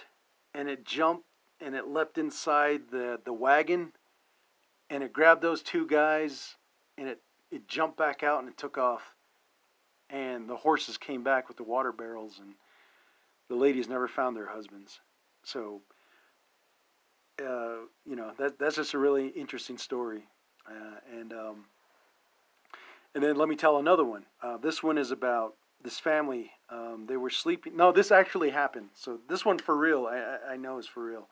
and 0.53 0.69
it 0.69 0.85
jumped, 0.85 1.25
and 1.61 1.75
it 1.75 1.87
leapt 1.87 2.17
inside 2.17 2.89
the 2.91 3.19
the 3.23 3.33
wagon, 3.33 3.93
and 4.89 5.03
it 5.03 5.13
grabbed 5.13 5.41
those 5.41 5.61
two 5.61 5.85
guys, 5.87 6.55
and 6.97 7.07
it 7.07 7.21
it 7.51 7.67
jumped 7.67 7.97
back 7.97 8.23
out 8.23 8.39
and 8.39 8.49
it 8.49 8.57
took 8.57 8.77
off. 8.77 9.15
And 10.09 10.47
the 10.47 10.57
horses 10.57 10.97
came 10.97 11.23
back 11.23 11.47
with 11.47 11.57
the 11.57 11.63
water 11.63 11.91
barrels, 11.91 12.39
and 12.39 12.53
the 13.49 13.55
ladies 13.55 13.87
never 13.87 14.07
found 14.07 14.35
their 14.35 14.47
husbands. 14.47 14.99
So, 15.43 15.81
uh, 17.41 17.85
you 18.05 18.15
know, 18.15 18.31
that 18.37 18.59
that's 18.59 18.75
just 18.75 18.93
a 18.93 18.99
really 18.99 19.27
interesting 19.27 19.77
story. 19.77 20.23
Uh, 20.67 21.19
and 21.19 21.33
um, 21.33 21.65
and 23.13 23.23
then 23.23 23.35
let 23.35 23.49
me 23.49 23.55
tell 23.55 23.77
another 23.77 24.03
one. 24.05 24.25
Uh, 24.41 24.57
this 24.57 24.81
one 24.81 24.97
is 24.97 25.11
about 25.11 25.55
this 25.83 25.99
family. 25.99 26.51
Um, 26.69 27.05
they 27.07 27.17
were 27.17 27.29
sleeping. 27.29 27.75
No, 27.75 27.91
this 27.91 28.11
actually 28.11 28.49
happened. 28.49 28.89
So 28.93 29.19
this 29.29 29.45
one 29.45 29.59
for 29.59 29.75
real. 29.75 30.07
I 30.07 30.53
I 30.53 30.57
know 30.57 30.77
is 30.77 30.87
for 30.87 31.03
real. 31.03 31.27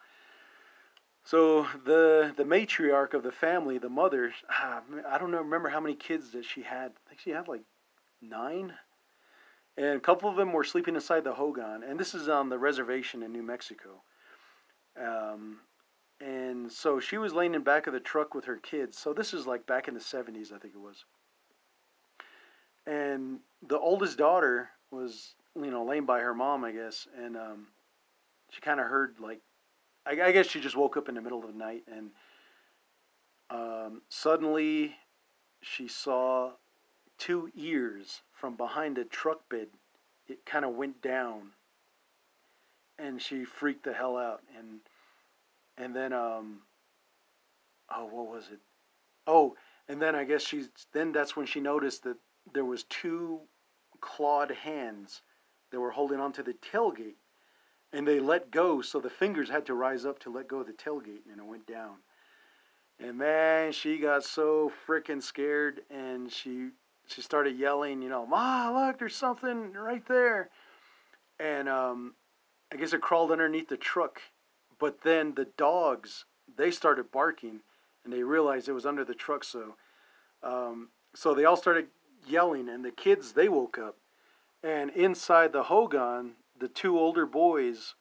So 1.24 1.68
the 1.86 2.34
the 2.36 2.44
matriarch 2.44 3.14
of 3.14 3.24
the 3.24 3.32
family, 3.32 3.78
the 3.78 3.90
mother, 3.90 4.34
ah, 4.50 4.82
I 5.10 5.18
don't 5.18 5.32
know, 5.32 5.40
remember 5.40 5.70
how 5.70 5.80
many 5.80 5.96
kids 5.96 6.32
that 6.32 6.46
she 6.46 6.64
had. 6.64 6.92
I 6.92 7.10
think 7.10 7.22
she 7.22 7.32
had 7.32 7.48
like 7.48 7.64
nine, 8.22 8.74
and 9.78 9.98
a 9.98 10.02
couple 10.02 10.30
of 10.30 10.36
them 10.36 10.52
were 10.52 10.66
sleeping 10.66 10.96
inside 10.96 11.24
the 11.24 11.34
hogan. 11.34 11.82
And 11.84 12.00
this 12.00 12.14
is 12.14 12.28
on 12.28 12.50
the 12.50 12.60
reservation 12.60 13.24
in 13.24 13.32
New 13.32 13.44
Mexico. 13.44 14.04
Um, 15.02 15.60
and 16.24 16.72
so 16.72 17.00
she 17.00 17.18
was 17.18 17.34
laying 17.34 17.54
in 17.54 17.64
back 17.64 17.88
of 17.88 17.94
the 17.94 18.00
truck 18.00 18.34
with 18.34 18.46
her 18.46 18.56
kids. 18.56 18.98
So 18.98 19.14
this 19.14 19.34
is 19.34 19.46
like 19.46 19.66
back 19.66 19.88
in 19.88 19.94
the 19.94 20.00
seventies, 20.00 20.52
I 20.54 20.58
think 20.58 20.74
it 20.74 20.80
was. 20.80 21.04
And 22.86 23.40
the 23.68 23.80
oldest 23.80 24.18
daughter 24.18 24.70
was, 24.92 25.36
you 25.56 25.72
know, 25.72 25.84
laying 25.84 26.06
by 26.06 26.20
her 26.20 26.34
mom, 26.34 26.64
I 26.64 26.72
guess, 26.72 27.08
and 27.18 27.36
um, 27.36 27.68
she 28.52 28.62
kind 28.62 28.80
of 28.80 28.88
heard 28.88 29.16
like 29.20 29.42
I, 30.06 30.22
I, 30.22 30.32
guess 30.32 30.48
she 30.48 30.60
just 30.60 30.78
woke 30.78 30.96
up 30.96 31.10
in 31.10 31.16
the 31.16 31.22
middle 31.22 31.44
of 31.44 31.52
the 31.52 31.58
night 31.58 31.84
and 31.92 32.12
um, 33.50 34.02
suddenly 34.10 34.96
she 35.62 35.88
saw 35.88 36.52
two 37.18 37.50
ears 37.56 38.22
from 38.32 38.56
behind 38.56 38.98
a 38.98 39.06
truck 39.06 39.50
bed. 39.50 39.68
It 40.28 40.46
kind 40.46 40.64
of 40.64 40.76
went 40.76 41.02
down 41.02 41.52
and 42.98 43.22
she 43.22 43.44
freaked 43.44 43.84
the 43.84 43.94
hell 43.94 44.18
out. 44.18 44.42
And 44.58 44.80
and 45.78 45.96
then 45.96 46.14
um. 46.14 46.60
Oh, 47.96 48.06
what 48.06 48.28
was 48.28 48.46
it? 48.52 48.60
Oh, 49.28 49.56
and 49.88 50.02
then 50.02 50.16
I 50.16 50.24
guess 50.24 50.42
she's 50.42 50.70
then 50.94 51.12
that's 51.12 51.36
when 51.36 51.46
she 51.46 51.60
noticed 51.60 52.04
that 52.04 52.18
there 52.54 52.66
was 52.66 52.84
two 52.84 53.42
clawed 54.02 54.52
hands 54.52 55.22
that 55.72 55.80
were 55.80 55.92
holding 55.92 56.20
onto 56.20 56.44
the 56.44 56.54
tailgate, 56.54 57.16
and 57.92 58.08
they 58.08 58.20
let 58.20 58.52
go, 58.52 58.82
so 58.82 59.00
the 59.00 59.10
fingers 59.10 59.50
had 59.50 59.66
to 59.66 59.74
rise 59.74 60.06
up 60.06 60.20
to 60.20 60.30
let 60.30 60.48
go 60.48 60.60
of 60.60 60.68
the 60.68 60.74
tailgate, 60.74 61.26
and 61.30 61.40
it 61.40 61.46
went 61.46 61.68
down. 61.68 61.96
And 63.00 63.18
man, 63.18 63.72
she 63.72 63.98
got 63.98 64.24
so 64.24 64.72
freaking 64.88 65.22
scared, 65.22 65.82
and 65.90 66.32
she 66.32 66.70
she 67.08 67.22
started 67.22 67.58
yelling, 67.58 68.02
you 68.02 68.10
know, 68.10 68.26
"Ma, 68.26 68.72
look, 68.72 69.00
there's 69.00 69.16
something 69.16 69.74
right 69.74 70.06
there!" 70.08 70.50
And 71.40 71.68
um, 71.68 72.14
I 72.72 72.78
guess 72.78 72.94
it 72.94 73.02
crawled 73.02 73.32
underneath 73.32 73.68
the 73.68 73.78
truck, 73.78 74.22
but 74.84 75.00
then 75.04 75.34
the 75.34 75.48
dogs 75.56 76.26
they 76.58 76.70
started 76.70 77.10
barking, 77.10 77.62
and 78.04 78.12
they 78.12 78.22
realized 78.22 78.68
it 78.68 78.74
was 78.74 78.86
under 78.86 79.06
the 79.06 79.14
truck, 79.14 79.46
so 79.46 79.76
um, 80.44 80.90
so 81.16 81.34
they 81.34 81.46
all 81.46 81.56
started 81.56 81.88
yelling, 82.28 82.68
and 82.68 82.84
the 82.84 82.92
kids 82.92 83.32
they 83.32 83.48
woke 83.48 83.78
up, 83.78 83.96
and 84.62 84.90
inside 84.90 85.54
the 85.54 85.64
Hogan, 85.64 86.34
the 86.60 86.68
two 86.68 87.00
older 87.00 87.26
boys, 87.26 87.96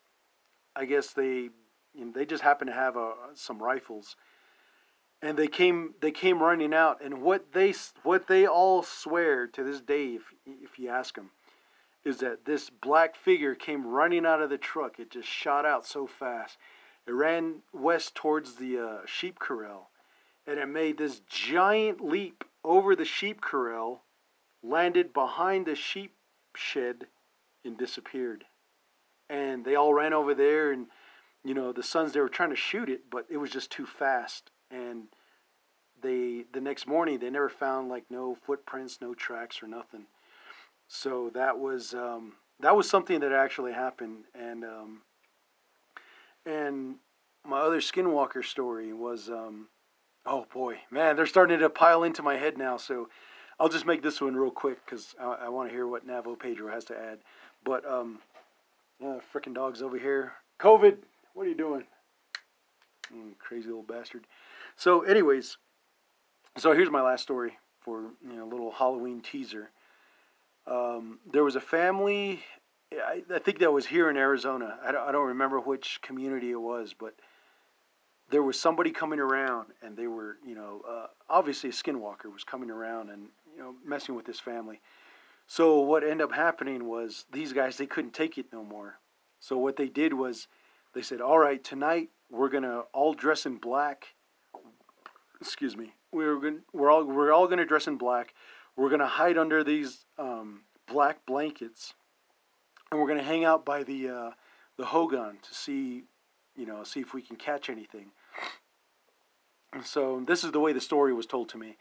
I 0.75 0.87
guess 0.87 1.13
they 1.13 1.51
you 1.95 2.07
know, 2.07 2.11
they 2.13 2.27
just 2.27 2.43
happened 2.43 2.71
to 2.71 2.75
have 2.75 2.97
uh, 2.97 3.13
some 3.35 3.63
rifles. 3.63 4.17
And 5.23 5.39
they 5.39 5.47
came 5.47 5.95
they 6.01 6.11
came 6.11 6.43
running 6.43 6.75
out 6.75 7.01
and 7.01 7.23
what 7.23 7.53
they 7.53 7.75
what 8.03 8.27
they 8.27 8.45
all 8.45 8.83
swear 8.83 9.47
to 9.47 9.63
this 9.63 9.81
day 9.81 10.15
if, 10.17 10.23
if 10.45 10.81
you 10.81 10.89
ask 10.89 11.15
them 11.15 11.31
is 12.05 12.19
that 12.19 12.45
this 12.45 12.69
black 12.71 13.17
figure 13.17 13.55
came 13.55 13.87
running 13.87 14.27
out 14.27 14.43
of 14.43 14.51
the 14.51 14.59
truck. 14.59 14.99
It 14.99 15.11
just 15.11 15.29
shot 15.29 15.65
out 15.65 15.87
so 15.87 16.07
fast. 16.07 16.59
It 17.07 17.13
ran 17.13 17.63
west 17.73 18.15
towards 18.15 18.57
the 18.57 18.79
uh, 18.79 19.07
sheep 19.07 19.39
corral 19.39 19.91
and 20.47 20.59
it 20.59 20.67
made 20.67 20.99
this 20.99 21.21
giant 21.29 22.05
leap 22.05 22.45
over 22.65 22.97
the 22.97 23.05
sheep 23.05 23.41
corral 23.41 24.03
landed 24.63 25.13
behind 25.13 25.67
the 25.67 25.75
sheep 25.75 26.15
shed 26.55 27.07
and 27.65 27.79
disappeared. 27.79 28.45
And 29.29 29.65
they 29.65 29.75
all 29.75 29.95
ran 29.95 30.13
over 30.13 30.35
there 30.35 30.73
and 30.73 30.87
you 31.45 31.55
know 31.55 31.73
the 31.73 31.83
sons 31.83 32.13
they 32.13 32.21
were 32.21 32.29
trying 32.29 32.51
to 32.51 32.57
shoot 32.57 32.89
it 32.89 33.11
but 33.11 33.27
it 33.31 33.37
was 33.37 33.51
just 33.51 33.71
too 33.71 33.87
fast. 33.87 34.51
And 34.71 35.05
they 36.03 36.45
the 36.53 36.61
next 36.61 36.87
morning 36.87 37.19
they 37.19 37.31
never 37.31 37.49
found 37.49 37.89
like 37.89 38.05
no 38.11 38.37
footprints, 38.47 38.99
no 39.01 39.15
tracks 39.15 39.63
or 39.63 39.69
nothing. 39.69 40.07
So 40.95 41.31
that 41.33 41.59
was 41.59 41.95
um, 41.95 42.35
that 42.61 42.77
was 42.77 42.89
something 42.89 43.21
that 43.21 43.33
actually 43.33 43.73
happened, 43.73 44.25
and 44.39 44.63
um, 44.63 45.01
and 46.45 46.97
my 47.47 47.61
other 47.61 47.81
Skinwalker 47.81 48.45
story 48.45 48.93
was 48.93 49.31
um, 49.31 49.69
oh 50.27 50.45
boy, 50.53 50.81
man, 50.91 51.17
they're 51.17 51.25
starting 51.25 51.61
to 51.61 51.71
pile 51.71 52.03
into 52.03 52.23
my 52.23 52.37
head 52.37 52.59
now. 52.59 52.77
So 52.77 53.09
I'll 53.59 53.71
just 53.71 53.87
make 53.87 54.03
this 54.03 54.21
one 54.21 54.37
real 54.37 54.51
quick 54.51 54.85
because 54.85 55.15
I, 55.19 55.47
I 55.47 55.49
want 55.49 55.71
to 55.71 55.75
hear 55.75 55.87
what 55.87 56.07
Navo 56.07 56.39
Pedro 56.39 56.71
has 56.71 56.85
to 56.85 56.95
add. 56.95 57.21
But 57.65 57.91
um, 57.91 58.19
uh, 59.03 59.21
freaking 59.33 59.55
dogs 59.55 59.81
over 59.81 59.99
here. 59.99 60.33
COVID, 60.61 60.99
what 61.33 61.47
are 61.47 61.49
you 61.49 61.57
doing? 61.57 61.85
Mm, 63.11 63.39
crazy 63.39 63.69
little 63.69 63.83
bastard. 63.83 64.27
So, 64.77 65.01
anyways, 65.01 65.57
so 66.59 66.73
here's 66.75 66.91
my 66.91 67.01
last 67.01 67.23
story 67.23 67.57
for 67.81 68.11
you 68.23 68.37
know, 68.37 68.45
a 68.45 68.51
little 68.51 68.73
Halloween 68.73 69.23
teaser. 69.23 69.71
Um, 70.67 71.19
there 71.31 71.45
was 71.45 71.57
a 71.57 71.61
family, 71.61 72.41
I, 72.93 73.23
I, 73.35 73.39
think 73.39 73.59
that 73.59 73.73
was 73.73 73.87
here 73.87 74.09
in 74.09 74.17
Arizona. 74.17 74.79
I 74.85 74.93
don't, 74.93 75.09
I 75.09 75.13
don't 75.13 75.29
remember 75.29 75.59
which 75.59 75.99
community 76.03 76.53
it 76.53 76.61
was, 76.61 76.95
but 76.99 77.15
there 78.31 78.43
was 78.43 78.59
somebody 78.59 78.93
coming 78.93 79.19
around, 79.19 79.69
and 79.83 79.97
they 79.97 80.07
were, 80.07 80.37
you 80.47 80.55
know, 80.55 80.83
uh, 80.89 81.07
obviously 81.29 81.71
a 81.71 81.73
skinwalker 81.73 82.33
was 82.33 82.45
coming 82.45 82.71
around 82.71 83.11
and 83.11 83.29
you 83.55 83.61
know 83.61 83.75
messing 83.85 84.15
with 84.15 84.25
this 84.25 84.39
family. 84.39 84.81
So 85.49 85.81
what 85.81 86.05
ended 86.05 86.23
up 86.23 86.33
happening 86.33 86.89
was 86.89 87.27
these 87.33 87.53
guys 87.53 87.77
they 87.77 87.87
couldn't 87.87 88.15
take 88.15 88.39
it 88.39 88.47
no 88.53 88.63
more. 88.63 88.99
So 89.41 89.59
what 89.59 89.77
they 89.77 89.89
did 89.89 90.15
was 90.15 90.47
they 90.95 91.03
said, 91.03 91.21
"All 91.21 91.39
right, 91.39 91.63
tonight 91.63 92.11
we're 92.31 92.49
gonna 92.49 92.83
all 92.95 93.15
dress 93.15 93.47
in 93.47 93.57
black." 93.57 94.15
Excuse 95.41 95.77
me 95.77 95.95
we're 96.13 96.37
gonna, 96.39 96.59
we're 96.73 96.91
all 96.91 97.05
we're 97.05 97.33
all 97.33 97.47
going 97.47 97.59
to 97.59 97.65
dress 97.67 97.87
in 97.87 97.97
black. 97.97 98.35
We're 98.77 98.89
going 98.89 99.01
to 99.01 99.07
hide 99.07 99.39
under 99.39 99.63
these 99.63 100.05
um, 100.19 100.63
black 100.89 101.25
blankets, 101.27 101.95
and 102.91 103.01
we're 103.01 103.07
going 103.07 103.19
to 103.19 103.25
hang 103.25 103.45
out 103.45 103.65
by 103.65 103.83
the 103.83 104.09
uh, 104.09 104.31
the 104.77 104.87
Hogan 104.87 105.39
to 105.43 105.55
see, 105.55 106.05
you 106.57 106.67
know, 106.67 106.83
see 106.85 107.01
if 107.01 107.13
we 107.13 107.23
can 107.23 107.37
catch 107.37 107.69
anything. 107.69 108.07
so 109.85 110.23
this 110.27 110.45
is 110.45 110.53
the 110.53 110.61
way 110.61 110.73
the 110.73 110.81
story 110.81 111.13
was 111.13 111.27
told 111.27 111.49
to 111.51 111.59
me. 111.59 111.77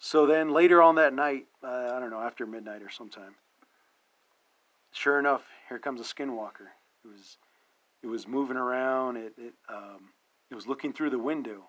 So 0.00 0.26
then 0.26 0.50
later 0.50 0.82
on 0.82 0.96
that 0.96 1.14
night, 1.14 1.46
uh, 1.62 1.92
I 1.94 2.00
don't 2.00 2.10
know, 2.10 2.20
after 2.20 2.46
midnight 2.46 2.82
or 2.82 2.90
sometime. 2.90 3.34
Sure 4.92 5.18
enough, 5.18 5.42
here 5.68 5.78
comes 5.78 6.00
a 6.00 6.04
skinwalker. 6.04 6.70
It 7.04 7.08
was, 7.08 7.36
it 8.02 8.06
was 8.06 8.26
moving 8.26 8.56
around. 8.56 9.16
It, 9.16 9.34
it, 9.36 9.54
um, 9.68 10.10
it 10.50 10.54
was 10.54 10.66
looking 10.66 10.92
through 10.92 11.10
the 11.10 11.18
window 11.18 11.64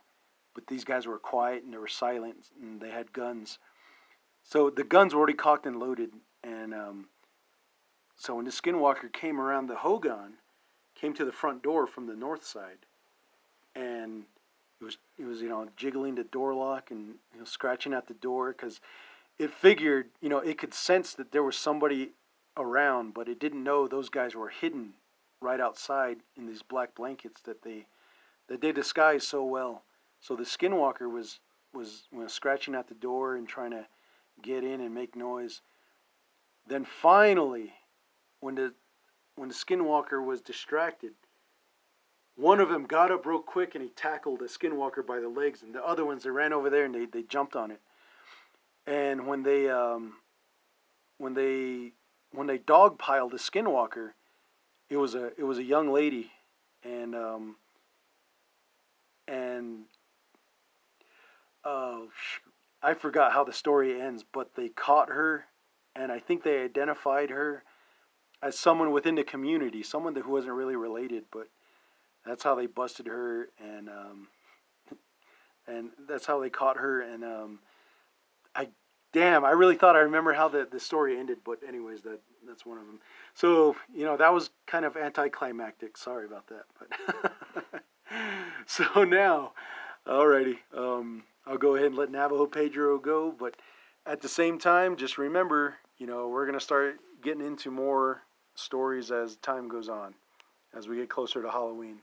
but 0.60 0.68
these 0.68 0.84
guys 0.84 1.08
were 1.08 1.18
quiet 1.18 1.64
and 1.64 1.74
they 1.74 1.78
were 1.78 1.88
silent 1.88 2.48
and 2.62 2.82
they 2.82 2.90
had 2.90 3.14
guns. 3.14 3.60
So 4.50 4.72
the 4.72 4.84
guns 4.84 5.14
were 5.14 5.20
already 5.20 5.36
cocked 5.36 5.68
and 5.68 5.80
loaded. 5.80 6.12
And 6.44 6.74
um, 6.74 7.06
so 8.18 8.36
when 8.36 8.46
the 8.46 8.52
skinwalker 8.52 9.12
came 9.14 9.40
around 9.40 9.68
the 9.68 9.76
Hogan, 9.76 10.34
came 10.96 11.14
to 11.14 11.26
the 11.26 11.32
front 11.32 11.62
door 11.62 11.86
from 11.86 12.08
the 12.08 12.16
north 12.16 12.44
side, 12.44 12.80
and 13.76 14.24
it 14.82 14.84
was 14.84 14.98
it 15.18 15.26
was 15.26 15.42
you 15.42 15.50
know 15.50 15.68
jiggling 15.78 16.16
the 16.16 16.24
door 16.24 16.54
lock 16.54 16.92
and 16.92 17.16
you 17.34 17.40
know 17.40 17.46
scratching 17.46 17.94
at 17.94 18.08
the 18.08 18.14
door 18.16 18.52
because 18.52 18.82
it 19.38 19.52
figured 19.52 20.08
you 20.22 20.30
know 20.30 20.40
it 20.40 20.58
could 20.58 20.74
sense 20.74 21.14
that 21.14 21.32
there 21.32 21.44
was 21.44 21.58
somebody 21.58 22.12
around, 22.58 23.14
but 23.14 23.30
it 23.30 23.40
didn't 23.40 23.64
know 23.64 23.88
those 23.88 24.10
guys 24.10 24.36
were 24.36 24.50
hidden 24.50 24.94
right 25.42 25.62
outside 25.62 26.18
in 26.36 26.48
these 26.48 26.64
black 26.64 26.96
blankets 26.96 27.42
that 27.42 27.62
they 27.62 27.86
that 28.48 28.62
they 28.62 28.72
disguised 28.72 29.28
so 29.28 29.44
well. 29.44 29.84
So 30.20 30.36
the 30.36 30.44
skinwalker 30.44 31.12
was 31.12 31.40
was 31.72 32.08
you 32.12 32.20
know, 32.20 32.28
scratching 32.28 32.74
at 32.74 32.88
the 32.88 32.96
door 32.96 33.36
and 33.36 33.48
trying 33.48 33.72
to 33.72 33.86
get 34.42 34.64
in 34.64 34.82
and 34.82 34.94
make 34.94 35.16
noise. 35.16 35.62
Then 36.68 36.86
finally, 36.86 37.74
when 38.40 38.56
the 38.56 38.74
when 39.36 39.50
the 39.50 39.56
skinwalker 39.56 40.24
was 40.24 40.42
distracted, 40.42 41.14
one 42.36 42.60
of 42.60 42.70
them 42.70 42.86
got 42.86 43.12
up 43.12 43.26
real 43.26 43.40
quick 43.40 43.76
and 43.76 43.84
he 43.84 43.90
tackled 43.90 44.40
the 44.40 44.46
skinwalker 44.46 45.06
by 45.06 45.20
the 45.20 45.30
legs, 45.30 45.62
and 45.62 45.74
the 45.74 45.86
other 45.86 46.06
ones 46.06 46.24
they 46.24 46.30
ran 46.30 46.54
over 46.54 46.70
there 46.70 46.86
and 46.86 46.96
they, 46.96 47.06
they 47.06 47.24
jumped 47.24 47.56
on 47.56 47.72
it. 47.72 47.82
And 48.86 49.28
when 49.28 49.44
they 49.44 49.70
um, 49.70 50.16
when 51.18 51.34
they 51.34 51.94
when 52.32 52.48
they 52.48 52.58
dogpiled 52.58 53.32
the 53.32 53.38
skinwalker, 53.38 54.12
it 54.90 54.98
was 54.98 55.16
a 55.16 55.32
it 55.38 55.44
was 55.44 55.58
a 55.58 55.64
young 55.64 55.92
lady, 55.92 56.32
and 56.84 57.16
um, 57.16 57.56
and 59.28 59.86
oh, 61.64 62.08
I 62.82 62.94
forgot 62.94 63.34
how 63.34 63.44
the 63.44 63.54
story 63.54 64.00
ends, 64.00 64.24
but 64.32 64.56
they 64.56 64.70
caught 64.70 65.10
her, 65.10 65.46
and 65.96 66.12
I 66.12 66.20
think 66.20 66.44
they 66.44 66.60
identified 66.64 67.30
her 67.30 67.64
as 68.42 68.58
someone 68.58 68.92
within 68.92 69.16
the 69.16 69.24
community, 69.24 69.84
someone 69.84 70.16
who 70.16 70.32
wasn't 70.32 70.54
really 70.54 70.76
related, 70.76 71.26
but 71.32 71.50
that's 72.26 72.44
how 72.44 72.56
they 72.56 72.68
busted 72.68 73.08
her, 73.08 73.50
and 73.60 73.90
um, 73.90 74.28
and 75.68 75.90
that's 76.08 76.26
how 76.26 76.40
they 76.40 76.50
caught 76.50 76.78
her, 76.78 77.02
and 77.02 77.24
um, 77.24 77.60
I 78.56 78.70
damn, 79.12 79.44
I 79.44 79.52
really 79.52 79.76
thought 79.76 79.96
I 79.96 80.00
remember 80.00 80.34
how 80.34 80.48
the, 80.48 80.68
the 80.70 80.80
story 80.80 81.18
ended, 81.18 81.40
but 81.44 81.60
anyways, 81.68 82.02
that 82.04 82.22
that's 82.48 82.66
one 82.66 82.78
of 82.78 82.86
them. 82.86 83.00
So 83.34 83.76
you 83.94 84.06
know 84.06 84.16
that 84.16 84.34
was 84.34 84.52
kind 84.68 84.86
of 84.86 84.96
anticlimactic. 84.96 85.98
Sorry 85.98 86.26
about 86.26 86.48
that, 86.48 86.64
but 86.80 87.84
so 88.66 89.04
now, 89.04 89.52
alrighty. 90.08 90.60
Um, 90.76 91.24
I'll 91.50 91.58
go 91.58 91.76
ahead 91.76 91.88
and 91.88 91.98
let 91.98 92.12
Navajo 92.12 92.46
Pedro 92.46 93.00
go. 93.00 93.32
But 93.38 93.56
at 94.06 94.22
the 94.22 94.30
same 94.30 94.60
time, 94.60 94.96
just 94.96 95.18
remember, 95.18 95.78
you 95.98 96.06
know, 96.06 96.28
we're 96.28 96.46
going 96.46 96.58
to 96.58 96.64
start 96.64 96.98
getting 97.24 97.46
into 97.46 97.72
more 97.72 98.22
stories 98.54 99.10
as 99.10 99.36
time 99.38 99.68
goes 99.68 99.90
on, 99.90 100.14
as 100.78 100.88
we 100.88 100.98
get 100.98 101.10
closer 101.10 101.42
to 101.42 101.50
Halloween. 101.50 102.02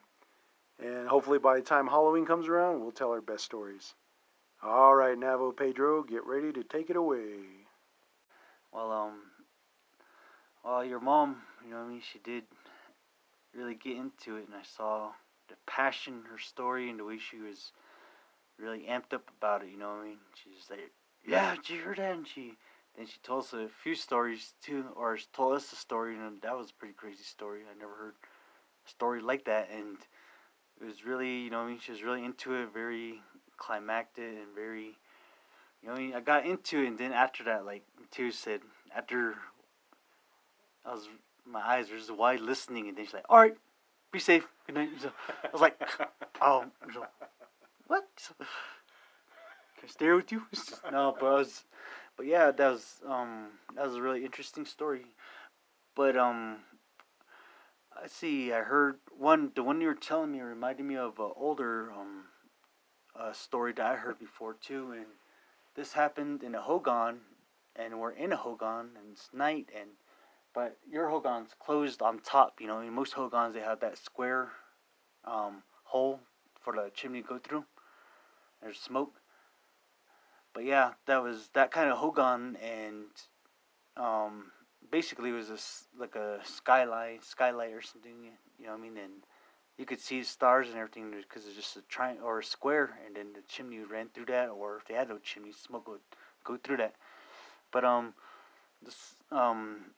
And 0.83 1.09
hopefully 1.09 1.38
by 1.38 1.57
the 1.57 1.62
time 1.62 1.87
Halloween 1.87 2.26
comes 2.26 2.49
around, 2.49 2.81
we'll 2.81 2.91
tell 2.91 3.12
our 3.12 3.21
best 3.21 3.45
stories. 3.45 3.95
All 4.62 4.95
right, 4.97 5.17
Navajo 5.17 5.53
Pedro, 5.53 6.03
get 6.03 6.26
ready 6.26 6.53
to 6.53 6.65
take 6.65 6.91
it 6.91 6.97
away. 6.97 7.67
Well, 8.73 8.91
um, 8.91 9.21
well, 10.65 10.85
your 10.85 11.00
mom, 11.00 11.43
you 11.65 11.71
know, 11.71 11.79
I 11.79 11.87
mean, 11.87 12.03
she 12.12 12.19
did 12.19 12.45
really 13.55 13.75
get 13.75 13.97
into 13.97 14.37
it, 14.37 14.47
and 14.47 14.55
I 14.55 14.65
saw 14.76 15.12
the 15.49 15.55
passion, 15.67 16.23
her 16.31 16.38
story, 16.38 16.91
and 16.91 16.99
the 16.99 17.05
way 17.05 17.19
she 17.19 17.38
was 17.38 17.71
really 18.58 18.86
amped 18.88 19.12
up 19.12 19.28
about 19.38 19.62
it. 19.62 19.70
You 19.70 19.78
know 19.78 19.88
what 19.88 20.02
I 20.02 20.04
mean? 20.04 20.18
She's 20.34 20.70
like, 20.70 20.90
"Yeah, 21.26 21.54
did 21.56 21.70
you 21.70 21.82
hear 21.82 21.94
that?" 21.94 22.14
And 22.16 22.26
she 22.26 22.56
then 22.96 23.06
she 23.06 23.18
told 23.22 23.44
us 23.44 23.52
a 23.52 23.68
few 23.82 23.94
stories 23.94 24.54
too, 24.62 24.86
or 24.96 25.18
told 25.32 25.54
us 25.54 25.72
a 25.72 25.76
story, 25.76 26.16
and 26.16 26.40
that 26.42 26.56
was 26.56 26.70
a 26.70 26.75
pretty 26.75 26.94
crazy 26.94 27.25
story. 27.25 27.60
I 27.70 27.78
never 27.78 27.94
heard 27.94 28.14
a 28.86 28.90
story 28.90 29.20
like 29.20 29.44
that, 29.44 29.68
and 29.70 29.98
it 30.80 30.84
was 30.84 31.04
really, 31.04 31.40
you 31.40 31.50
know, 31.50 31.60
I 31.60 31.68
mean, 31.68 31.78
she 31.78 31.92
was 31.92 32.02
really 32.02 32.25
into 32.25 32.54
it, 32.54 32.72
very 32.72 33.20
climactic 33.58 34.25
and 34.25 34.54
very, 34.54 34.96
you 35.82 35.88
know, 35.88 35.94
I 35.94 35.98
mean, 35.98 36.14
I 36.14 36.20
got 36.20 36.46
into 36.46 36.82
it, 36.82 36.86
and 36.86 36.98
then 36.98 37.12
after 37.12 37.44
that, 37.44 37.66
like 37.66 37.84
Tears 38.10 38.38
said, 38.38 38.60
after 38.94 39.34
I 40.86 40.92
was, 40.92 41.08
my 41.44 41.60
eyes 41.60 41.90
were 41.90 41.98
just 41.98 42.14
wide 42.14 42.40
listening, 42.40 42.88
and 42.88 42.96
then 42.96 43.04
she's 43.04 43.14
like, 43.14 43.26
"All 43.28 43.38
right, 43.38 43.56
be 44.10 44.20
safe, 44.20 44.46
good 44.66 44.76
night." 44.76 44.88
So 45.00 45.12
I 45.44 45.48
was 45.52 45.60
like, 45.60 45.78
"Oh, 46.40 46.64
what? 47.87 48.07
Can 48.38 49.85
I 49.85 49.87
stay 49.88 50.12
with 50.12 50.33
you?" 50.33 50.43
no, 50.93 51.16
but 51.19 51.26
I 51.26 51.35
was, 51.35 51.64
but 52.16 52.26
yeah, 52.26 52.50
that 52.50 52.71
was 52.71 53.00
um 53.07 53.49
that 53.75 53.87
was 53.87 53.97
a 53.97 54.02
really 54.02 54.25
interesting 54.25 54.66
story, 54.66 55.07
but 55.95 56.16
um 56.16 56.59
I 58.02 58.09
see. 58.09 58.52
I 58.52 58.61
heard 58.61 58.99
one. 59.16 59.52
The 59.55 59.62
one 59.62 59.81
you 59.81 59.88
were 59.88 59.95
telling 59.95 60.33
me 60.33 60.40
reminded 60.40 60.85
me 60.85 60.97
of 60.97 61.19
an 61.19 61.31
older 61.35 61.93
um, 61.93 62.25
uh, 63.19 63.33
story 63.33 63.73
that 63.73 63.87
I 63.87 63.97
heard 63.97 64.19
before 64.19 64.55
too. 64.55 64.93
And 64.93 65.07
this 65.75 65.93
happened 65.95 66.43
in 66.43 66.55
a 66.55 66.61
hogan, 66.61 67.21
and 67.75 67.99
we're 67.99 68.12
in 68.12 68.33
a 68.33 68.37
hogan, 68.37 68.90
and 68.99 69.12
it's 69.12 69.31
night, 69.33 69.69
and 69.78 69.90
but 70.55 70.76
your 70.88 71.09
hogan's 71.09 71.55
closed 71.59 72.02
on 72.02 72.21
top. 72.21 72.61
You 72.61 72.66
know, 72.66 72.81
in 72.81 72.93
most 72.93 73.14
hogans 73.14 73.55
they 73.55 73.61
have 73.61 73.81
that 73.81 73.97
square 73.99 74.52
um, 75.25 75.62
hole 75.85 76.21
for 76.61 76.75
the 76.75 76.90
chimney 76.95 77.23
to 77.23 77.28
go 77.28 77.38
through. 77.38 77.64
There's 78.66 78.80
smoke. 78.80 79.20
But 80.52 80.64
yeah, 80.64 80.94
that 81.06 81.23
was 81.23 81.50
that 81.54 81.70
kind 81.70 81.88
of 81.88 81.99
hogan, 81.99 82.56
and 82.56 83.04
um, 83.96 84.50
basically 84.90 85.30
it 85.30 85.35
was 85.35 85.50
a, 85.50 86.00
like 86.00 86.16
a 86.16 86.40
skylight, 86.42 87.25
skylight 87.25 87.73
or 87.73 87.80
something. 87.80 88.32
You 88.58 88.66
know 88.66 88.73
what 88.73 88.80
I 88.80 88.82
mean? 88.82 88.96
And 88.96 89.12
you 89.78 89.87
could 89.87 90.00
see 90.00 90.25
stars 90.25 90.66
and 90.66 90.76
everything 90.76 91.12
because 91.12 91.46
it's 91.46 91.54
just 91.54 91.76
a 91.76 91.82
triangle 91.82 92.26
or 92.26 92.40
a 92.40 92.44
square, 92.44 92.99
and 93.06 93.14
then 93.14 93.35
the 93.35 93.42
chimney 93.46 93.78
ran 93.85 94.08
through 94.08 94.25
that. 94.26 94.49
Or 94.49 94.78
if 94.78 94.87
they 94.87 94.94
had 94.94 95.11
no 95.11 95.18
chimney, 95.18 95.52
smoke 95.52 95.87
would 95.87 96.00
go 96.42 96.56
through 96.56 96.78
that. 96.78 96.96
But 97.70 97.85
um, 97.85 98.14
this 98.82 99.14
um, 99.30 99.92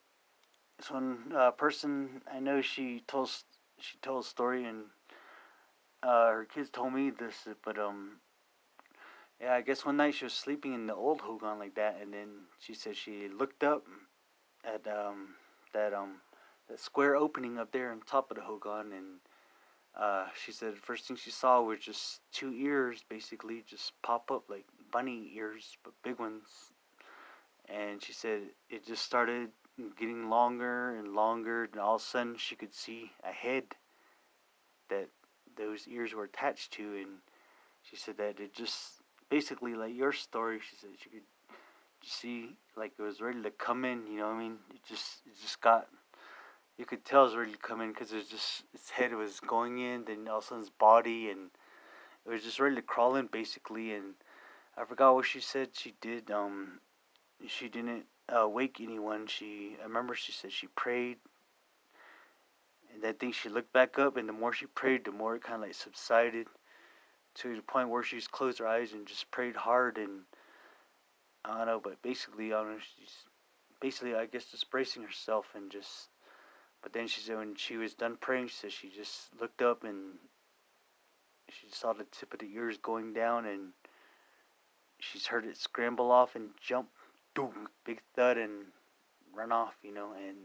this 0.76 0.90
one 0.90 1.32
uh, 1.34 1.52
person 1.52 2.20
I 2.30 2.38
know 2.38 2.60
she 2.60 3.02
told 3.06 3.30
she 3.80 3.96
told 4.02 4.26
a 4.26 4.28
story 4.28 4.66
and 4.66 4.84
uh, 6.02 6.28
her 6.28 6.44
kids 6.44 6.68
told 6.68 6.92
me 6.92 7.08
this, 7.08 7.48
but 7.64 7.78
um. 7.78 8.18
Yeah, 9.40 9.54
I 9.54 9.61
guess 9.61 9.85
one 9.85 9.97
night 9.97 10.14
she 10.14 10.25
was 10.25 10.33
sleeping 10.33 10.75
in 10.75 10.88
the 10.88 10.95
old 10.95 11.21
hogan 11.21 11.61
like 11.61 11.76
that, 11.76 11.99
and 12.02 12.12
then 12.12 12.28
she 12.59 12.75
said 12.75 12.97
she 12.97 13.28
looked 13.28 13.62
up 13.62 13.85
at 14.64 14.87
um, 14.88 15.35
that 15.73 15.95
um, 15.95 16.16
that 16.68 16.80
square 16.80 17.14
opening 17.14 17.57
up 17.57 17.71
there 17.71 17.92
on 17.92 18.00
top 18.00 18.33
of 18.33 18.37
the 18.37 18.42
hogan, 18.42 18.92
and 18.92 19.07
uh, 19.97 20.26
she 20.45 20.50
said 20.50 20.73
the 20.73 20.80
first 20.80 21.07
thing 21.07 21.16
she 21.16 21.30
saw 21.30 21.62
was 21.62 21.78
just 21.78 22.21
two 22.33 22.52
ears, 22.52 23.04
basically 23.09 23.62
just 23.64 23.92
pop 24.02 24.30
up 24.33 24.45
like 24.49 24.64
bunny 24.92 25.30
ears, 25.37 25.76
but 25.85 25.92
big 26.02 26.18
ones. 26.18 26.73
And 27.68 28.02
she 28.02 28.12
said 28.12 28.40
it 28.71 28.87
just 28.87 29.04
started 29.04 29.50
getting 29.97 30.28
longer 30.30 30.97
and 30.99 31.14
longer, 31.14 31.68
and 31.71 31.80
all 31.80 31.95
of 31.97 32.02
a 32.02 32.04
sudden 32.04 32.37
she 32.38 32.57
could 32.57 32.75
see 32.75 33.12
a 33.23 33.30
head 33.30 33.64
that 34.90 35.09
those 35.57 35.87
ears 35.87 36.12
were 36.12 36.25
attached 36.25 36.73
to, 36.73 36.83
and 36.83 37.18
she 37.83 37.95
said 37.95 38.16
that 38.16 38.40
it 38.40 38.52
just 38.52 38.98
basically 39.30 39.75
like 39.75 39.94
your 39.94 40.12
story. 40.12 40.58
She 40.61 40.76
said 40.76 40.90
she 41.02 41.11
could 41.11 41.23
see 42.02 42.56
like 42.76 42.92
it 42.99 43.02
was 43.02 43.20
ready 43.20 43.42
to 43.42 43.50
come 43.50 43.85
in. 43.85 44.06
You 44.06 44.18
know 44.18 44.26
what 44.26 44.35
I 44.35 44.38
mean? 44.38 44.56
It 44.70 44.80
just 44.88 45.23
it 45.26 45.40
just 45.40 45.61
got. 45.61 45.88
You 46.76 46.85
could 46.85 47.04
tell 47.04 47.23
it 47.23 47.25
was 47.25 47.37
ready 47.37 47.52
to 47.52 47.58
come 47.58 47.80
in 47.80 47.93
because 47.93 48.12
it 48.12 48.17
was 48.17 48.28
just 48.28 48.62
its 48.73 48.91
head 48.91 49.12
was 49.12 49.41
going 49.41 49.78
in, 49.78 50.04
then 50.04 50.28
all 50.28 50.38
of 50.38 50.45
a 50.45 50.47
sudden 50.47 50.62
its 50.62 50.71
body, 50.71 51.28
and 51.28 51.50
it 52.25 52.30
was 52.30 52.45
just 52.45 52.60
ready 52.60 52.76
to 52.76 52.82
crawl 52.82 53.17
in 53.17 53.26
basically. 53.26 53.93
And 53.93 54.14
I 54.76 54.84
forgot 54.84 55.14
what 55.14 55.26
she 55.26 55.41
said. 55.41 55.71
She 55.73 55.95
did. 56.00 56.30
Um, 56.30 56.80
she 57.47 57.69
didn't 57.69 58.04
uh, 58.28 58.49
wake 58.49 58.80
anyone. 58.80 59.26
She 59.26 59.76
I 59.80 59.84
remember 59.84 60.14
she 60.14 60.32
said 60.32 60.52
she 60.52 60.69
prayed. 60.69 61.19
And 62.95 63.02
that 63.02 63.21
thing 63.21 63.32
she 63.32 63.49
looked 63.49 63.73
back 63.73 63.99
up, 63.99 64.17
and 64.17 64.28
the 64.28 64.32
more 64.32 64.52
she 64.52 64.67
prayed, 64.67 65.04
the 65.04 65.12
more 65.12 65.36
it 65.36 65.43
kind 65.43 65.56
of 65.56 65.69
like 65.69 65.75
subsided 65.75 66.47
to 67.40 67.54
the 67.54 67.62
point 67.62 67.88
where 67.88 68.02
she 68.02 68.16
just 68.16 68.32
closed 68.32 68.58
her 68.58 68.66
eyes 68.66 68.92
and 68.92 69.06
just 69.06 69.30
prayed 69.30 69.56
hard 69.56 69.98
and 69.98 70.22
I 71.44 71.56
don't 71.56 71.66
know, 71.66 71.80
but 71.82 72.02
basically, 72.02 72.52
I 72.52 72.62
don't 72.62 72.72
know, 72.72 72.78
she's 72.78 73.14
basically, 73.80 74.14
I 74.14 74.26
guess, 74.26 74.46
just 74.46 74.70
bracing 74.70 75.02
herself 75.02 75.46
and 75.54 75.70
just. 75.70 76.08
But 76.82 76.92
then 76.92 77.08
she 77.08 77.20
said 77.20 77.38
when 77.38 77.56
she 77.56 77.76
was 77.76 77.94
done 77.94 78.18
praying, 78.20 78.48
she 78.48 78.54
said 78.54 78.72
she 78.72 78.88
just 78.88 79.28
looked 79.40 79.62
up 79.62 79.82
and 79.82 80.14
she 81.48 81.66
saw 81.70 81.92
the 81.92 82.04
tip 82.04 82.32
of 82.32 82.40
the 82.40 82.52
ears 82.54 82.78
going 82.78 83.12
down 83.12 83.46
and 83.46 83.70
she's 85.00 85.26
heard 85.26 85.44
it 85.44 85.56
scramble 85.56 86.12
off 86.12 86.36
and 86.36 86.50
jump, 86.60 86.88
boom, 87.34 87.68
big 87.84 88.00
thud 88.14 88.36
and 88.36 88.66
run 89.34 89.50
off, 89.50 89.74
you 89.82 89.92
know, 89.92 90.12
and 90.12 90.36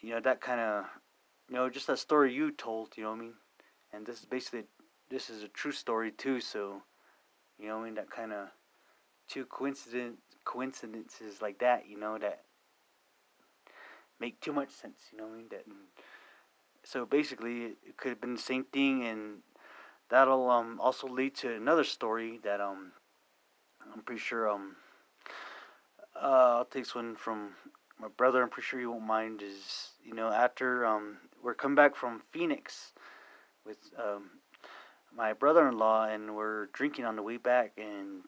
you 0.00 0.10
know 0.10 0.20
that 0.20 0.40
kind 0.40 0.60
of, 0.60 0.84
you 1.48 1.54
know, 1.54 1.68
just 1.68 1.86
that 1.86 1.98
story 1.98 2.32
you 2.32 2.50
told, 2.50 2.96
you 2.96 3.04
know 3.04 3.10
what 3.10 3.18
I 3.18 3.20
mean, 3.20 3.34
and 3.92 4.06
this 4.06 4.20
is 4.20 4.24
basically 4.24 4.64
this 5.10 5.30
is 5.30 5.42
a 5.42 5.48
true 5.48 5.72
story 5.72 6.10
too, 6.10 6.40
so 6.40 6.82
you 7.58 7.68
know 7.68 7.80
I 7.80 7.84
mean 7.84 7.94
that 7.94 8.10
kind 8.10 8.32
of 8.32 8.48
two 9.28 9.44
coincident 9.46 10.16
coincidences 10.44 11.42
like 11.42 11.58
that, 11.58 11.88
you 11.88 11.98
know, 11.98 12.16
that 12.18 12.42
make 14.18 14.40
too 14.40 14.52
much 14.52 14.70
sense, 14.70 14.98
you 15.12 15.18
know 15.18 15.26
I 15.26 15.36
mean? 15.36 15.46
That 15.50 15.64
so 16.84 17.04
basically 17.04 17.74
it 17.86 17.96
could 17.96 18.10
have 18.10 18.20
been 18.20 18.34
the 18.34 18.40
same 18.40 18.64
thing 18.64 19.04
and 19.04 19.38
that'll 20.08 20.48
um 20.48 20.80
also 20.80 21.06
lead 21.08 21.34
to 21.36 21.52
another 21.52 21.84
story 21.84 22.38
that 22.44 22.60
um 22.60 22.92
I'm 23.92 24.02
pretty 24.02 24.20
sure 24.20 24.48
um 24.48 24.76
uh 26.14 26.58
I'll 26.58 26.64
take 26.64 26.84
this 26.84 26.94
one 26.94 27.16
from 27.16 27.50
my 28.00 28.08
brother, 28.08 28.42
I'm 28.42 28.50
pretty 28.50 28.66
sure 28.66 28.78
he 28.80 28.86
won't 28.86 29.04
mind 29.04 29.42
is 29.42 29.90
you 30.04 30.14
know, 30.14 30.28
after 30.28 30.86
um 30.86 31.18
we're 31.42 31.54
coming 31.54 31.76
back 31.76 31.96
from 31.96 32.22
Phoenix 32.30 32.92
with 33.66 33.78
um 33.98 34.30
my 35.16 35.32
brother 35.32 35.66
in 35.68 35.78
law 35.78 36.04
and 36.04 36.36
we're 36.36 36.66
drinking 36.66 37.04
on 37.04 37.16
the 37.16 37.22
way 37.22 37.38
back 37.38 37.72
and 37.78 38.22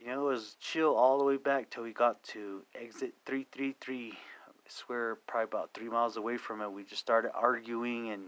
you 0.00 0.06
know, 0.06 0.28
it 0.28 0.32
was 0.32 0.56
chill 0.60 0.94
all 0.94 1.18
the 1.18 1.24
way 1.24 1.36
back 1.36 1.70
till 1.70 1.82
we 1.82 1.92
got 1.92 2.22
to 2.22 2.62
exit 2.74 3.14
333. 3.26 4.12
I 4.12 4.16
swear, 4.68 5.16
probably 5.26 5.44
about 5.44 5.70
three 5.74 5.88
miles 5.88 6.16
away 6.16 6.36
from 6.36 6.60
it, 6.60 6.70
we 6.70 6.84
just 6.84 7.00
started 7.00 7.32
arguing 7.34 8.10
and 8.10 8.24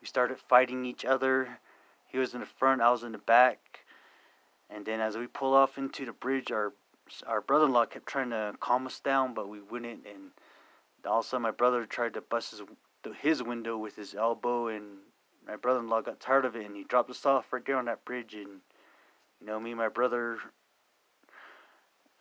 we 0.00 0.06
started 0.06 0.38
fighting 0.38 0.84
each 0.84 1.04
other. 1.04 1.58
He 2.08 2.18
was 2.18 2.34
in 2.34 2.40
the 2.40 2.46
front, 2.46 2.80
I 2.80 2.90
was 2.90 3.04
in 3.04 3.12
the 3.12 3.18
back. 3.18 3.80
And 4.68 4.84
then 4.84 5.00
as 5.00 5.16
we 5.16 5.26
pull 5.26 5.54
off 5.54 5.78
into 5.78 6.04
the 6.04 6.12
bridge, 6.12 6.50
our 6.50 6.72
our 7.24 7.40
brother-in-law 7.40 7.86
kept 7.86 8.06
trying 8.06 8.30
to 8.30 8.54
calm 8.58 8.84
us 8.84 8.98
down, 8.98 9.32
but 9.32 9.48
we 9.48 9.60
wouldn't. 9.60 10.04
And 10.12 10.30
also, 11.06 11.38
my 11.38 11.52
brother 11.52 11.86
tried 11.86 12.14
to 12.14 12.20
bust 12.20 12.50
his 12.50 12.62
his 13.20 13.44
window 13.44 13.76
with 13.78 13.94
his 13.94 14.12
elbow, 14.16 14.66
and 14.66 14.98
my 15.46 15.56
brother-in-law 15.56 16.02
got 16.02 16.20
tired 16.20 16.44
of 16.44 16.56
it, 16.56 16.66
and 16.66 16.76
he 16.76 16.84
dropped 16.84 17.10
us 17.10 17.24
off 17.26 17.52
right 17.52 17.64
there 17.64 17.76
on 17.76 17.84
that 17.86 18.04
bridge. 18.04 18.34
And 18.34 18.60
you 19.40 19.46
know, 19.46 19.60
me 19.60 19.70
and 19.70 19.78
my 19.78 19.88
brother 19.88 20.38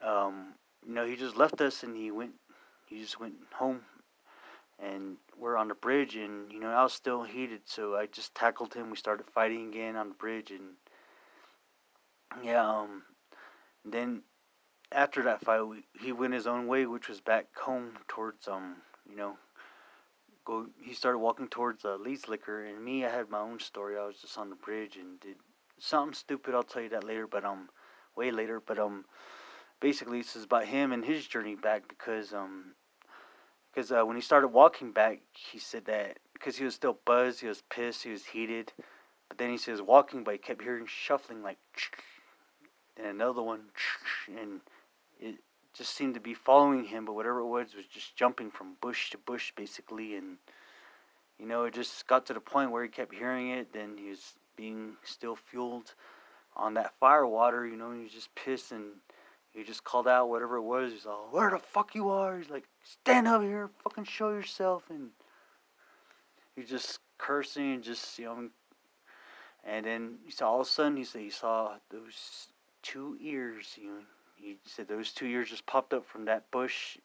um, 0.06 0.54
you 0.88 0.94
know, 0.94 1.06
he 1.06 1.16
just 1.16 1.36
left 1.36 1.62
us 1.62 1.84
and 1.84 1.96
he 1.96 2.12
went, 2.12 2.34
he 2.86 3.00
just 3.00 3.20
went 3.20 3.36
home. 3.54 3.82
And 4.78 5.16
we're 5.40 5.56
on 5.56 5.70
the 5.70 5.74
bridge, 5.74 6.18
and 6.18 6.52
you 6.52 6.60
know, 6.60 6.70
I 6.70 6.84
was 6.84 6.92
still 6.92 7.24
heated, 7.24 7.62
so 7.64 7.96
I 7.96 8.08
just 8.08 8.36
tackled 8.36 8.74
him. 8.74 8.90
We 8.90 8.98
started 8.98 9.26
fighting 9.34 9.70
again 9.70 9.96
on 9.96 10.10
the 10.10 10.16
bridge, 10.16 10.52
and 10.52 10.72
yeah, 12.44 12.68
um, 12.68 13.04
then 13.86 14.24
after 14.92 15.24
that 15.24 15.40
fight, 15.40 15.62
we, 15.62 15.86
he 15.98 16.12
went 16.12 16.34
his 16.34 16.46
own 16.46 16.68
way, 16.68 16.86
which 16.86 17.08
was 17.08 17.22
back 17.22 17.46
home 17.58 17.92
towards 18.10 18.50
um, 18.50 18.76
you 19.10 19.16
know, 19.16 19.38
go. 20.46 20.68
He 20.82 20.94
started 20.94 21.20
walking 21.20 21.48
towards 21.48 21.84
uh, 21.84 21.96
Lee's 21.96 22.28
Liquor, 22.28 22.64
and 22.66 22.84
me, 22.84 23.06
I 23.06 23.10
had 23.10 23.30
my 23.30 23.40
own 23.40 23.60
story. 23.60 23.98
I 23.98 24.06
was 24.06 24.18
just 24.18 24.38
on 24.38 24.50
the 24.50 24.56
bridge 24.56 24.96
and 24.96 25.20
did 25.20 25.36
something 25.80 26.14
stupid. 26.14 26.56
I'll 26.56 26.64
tell 26.64 26.82
you 26.82 26.90
that 26.90 27.04
later, 27.04 27.28
but 27.28 27.44
um, 27.44 27.70
way 28.16 28.32
later. 28.32 28.62
But 28.66 28.80
um, 28.80 29.06
basically 29.80 30.20
this 30.20 30.36
is 30.36 30.46
about 30.46 30.66
him 30.66 30.92
and 30.92 31.06
his 31.06 31.28
journey 31.28 31.56
back 31.56 31.88
because 31.88 32.34
um 32.34 32.74
because 33.74 33.92
uh, 33.92 34.04
when 34.04 34.16
he 34.16 34.22
started 34.22 34.48
walking 34.48 34.92
back 34.92 35.20
he 35.34 35.60
said 35.60 35.86
that 35.86 36.18
because 36.34 36.58
he 36.58 36.66
was 36.66 36.76
still 36.76 36.98
buzzed 37.06 37.42
he 37.42 37.48
was 37.48 37.64
pissed 37.70 38.04
he 38.04 38.12
was 38.12 38.26
heated 38.26 38.72
but 39.28 39.38
then 39.38 39.50
he 39.50 39.58
says 39.58 39.82
walking 39.82 40.24
but 40.24 40.34
he 40.34 40.38
kept 40.38 40.62
hearing 40.62 40.86
shuffling 40.88 41.44
like 41.44 41.58
and 42.98 43.08
another 43.08 43.42
one 43.42 43.62
and 44.28 44.62
it 45.20 45.36
just 45.78 45.96
seemed 45.96 46.14
to 46.14 46.20
be 46.20 46.34
following 46.34 46.86
him 46.86 47.06
but 47.06 47.14
whatever 47.14 47.40
it 47.40 47.48
was 47.48 47.76
was 47.76 47.86
just 47.86 48.16
jumping 48.16 48.50
from 48.50 48.76
bush 48.82 49.10
to 49.10 49.18
bush 49.18 49.52
basically 49.56 50.16
and 50.16 50.38
you 51.40 51.46
know 51.46 51.66
it 51.66 51.74
just 51.74 52.08
got 52.08 52.26
to 52.26 52.34
the 52.34 52.40
point 52.40 52.72
where 52.72 52.84
he 52.84 52.90
kept 52.90 53.14
hearing 53.14 53.50
it 53.50 53.74
then 53.74 53.98
he 53.98 54.10
was 54.10 54.34
being 54.56 54.94
still 55.04 55.36
fueled 55.36 55.94
on 56.56 56.74
that 56.74 56.94
fire 57.00 57.28
water 57.28 57.66
you 57.66 57.76
know 57.76 57.92
he 57.92 58.04
was 58.04 58.12
just 58.12 58.34
pissed 58.36 58.72
and 58.72 58.86
he 59.56 59.64
just 59.64 59.86
called 59.86 60.08
out 60.08 60.30
whatever 60.30 60.58
it 60.58 60.64
was. 60.64 60.92
He's 60.92 61.06
all, 61.06 61.30
"Where 61.32 61.50
the 61.50 61.60
fuck 61.60 61.96
you 61.96 62.10
are?" 62.10 62.38
He's 62.38 62.50
like, 62.50 62.68
"Stand 62.84 63.28
up 63.28 63.42
here, 63.42 63.70
fucking 63.84 64.04
show 64.04 64.30
yourself." 64.32 64.90
And 64.90 65.12
he's 66.56 66.70
just 66.70 67.00
cursing 67.18 67.76
and 67.76 67.84
just 67.84 68.20
you 68.20 68.26
know 68.26 68.50
And 69.64 69.86
then 69.86 70.20
he 70.26 70.32
saw 70.32 70.52
all 70.52 70.62
of 70.62 70.68
a 70.68 70.70
sudden 70.70 70.98
he 70.98 71.06
said 71.06 71.22
he 71.22 71.30
saw 71.30 71.78
those 71.90 72.50
two 72.82 73.18
ears. 73.22 73.78
You 73.78 73.88
know, 73.88 74.04
he 74.46 74.58
said 74.64 74.88
those 74.88 75.12
two 75.12 75.26
ears 75.26 75.50
just 75.50 75.66
popped 75.66 75.94
up 75.94 76.06
from 76.06 76.26
that 76.26 76.52
bush, 76.52 76.98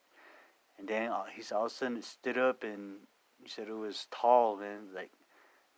and 0.78 0.86
then 0.86 1.10
uh, 1.10 1.24
he 1.34 1.42
said 1.42 1.56
all 1.56 1.66
of 1.66 1.72
a 1.72 1.74
sudden 1.74 1.96
it 1.96 2.04
stood 2.04 2.38
up, 2.38 2.62
and 2.62 2.96
he 3.42 3.48
said 3.48 3.68
it 3.68 3.72
was 3.72 4.06
tall, 4.10 4.56
man. 4.56 4.88
Like 4.94 5.10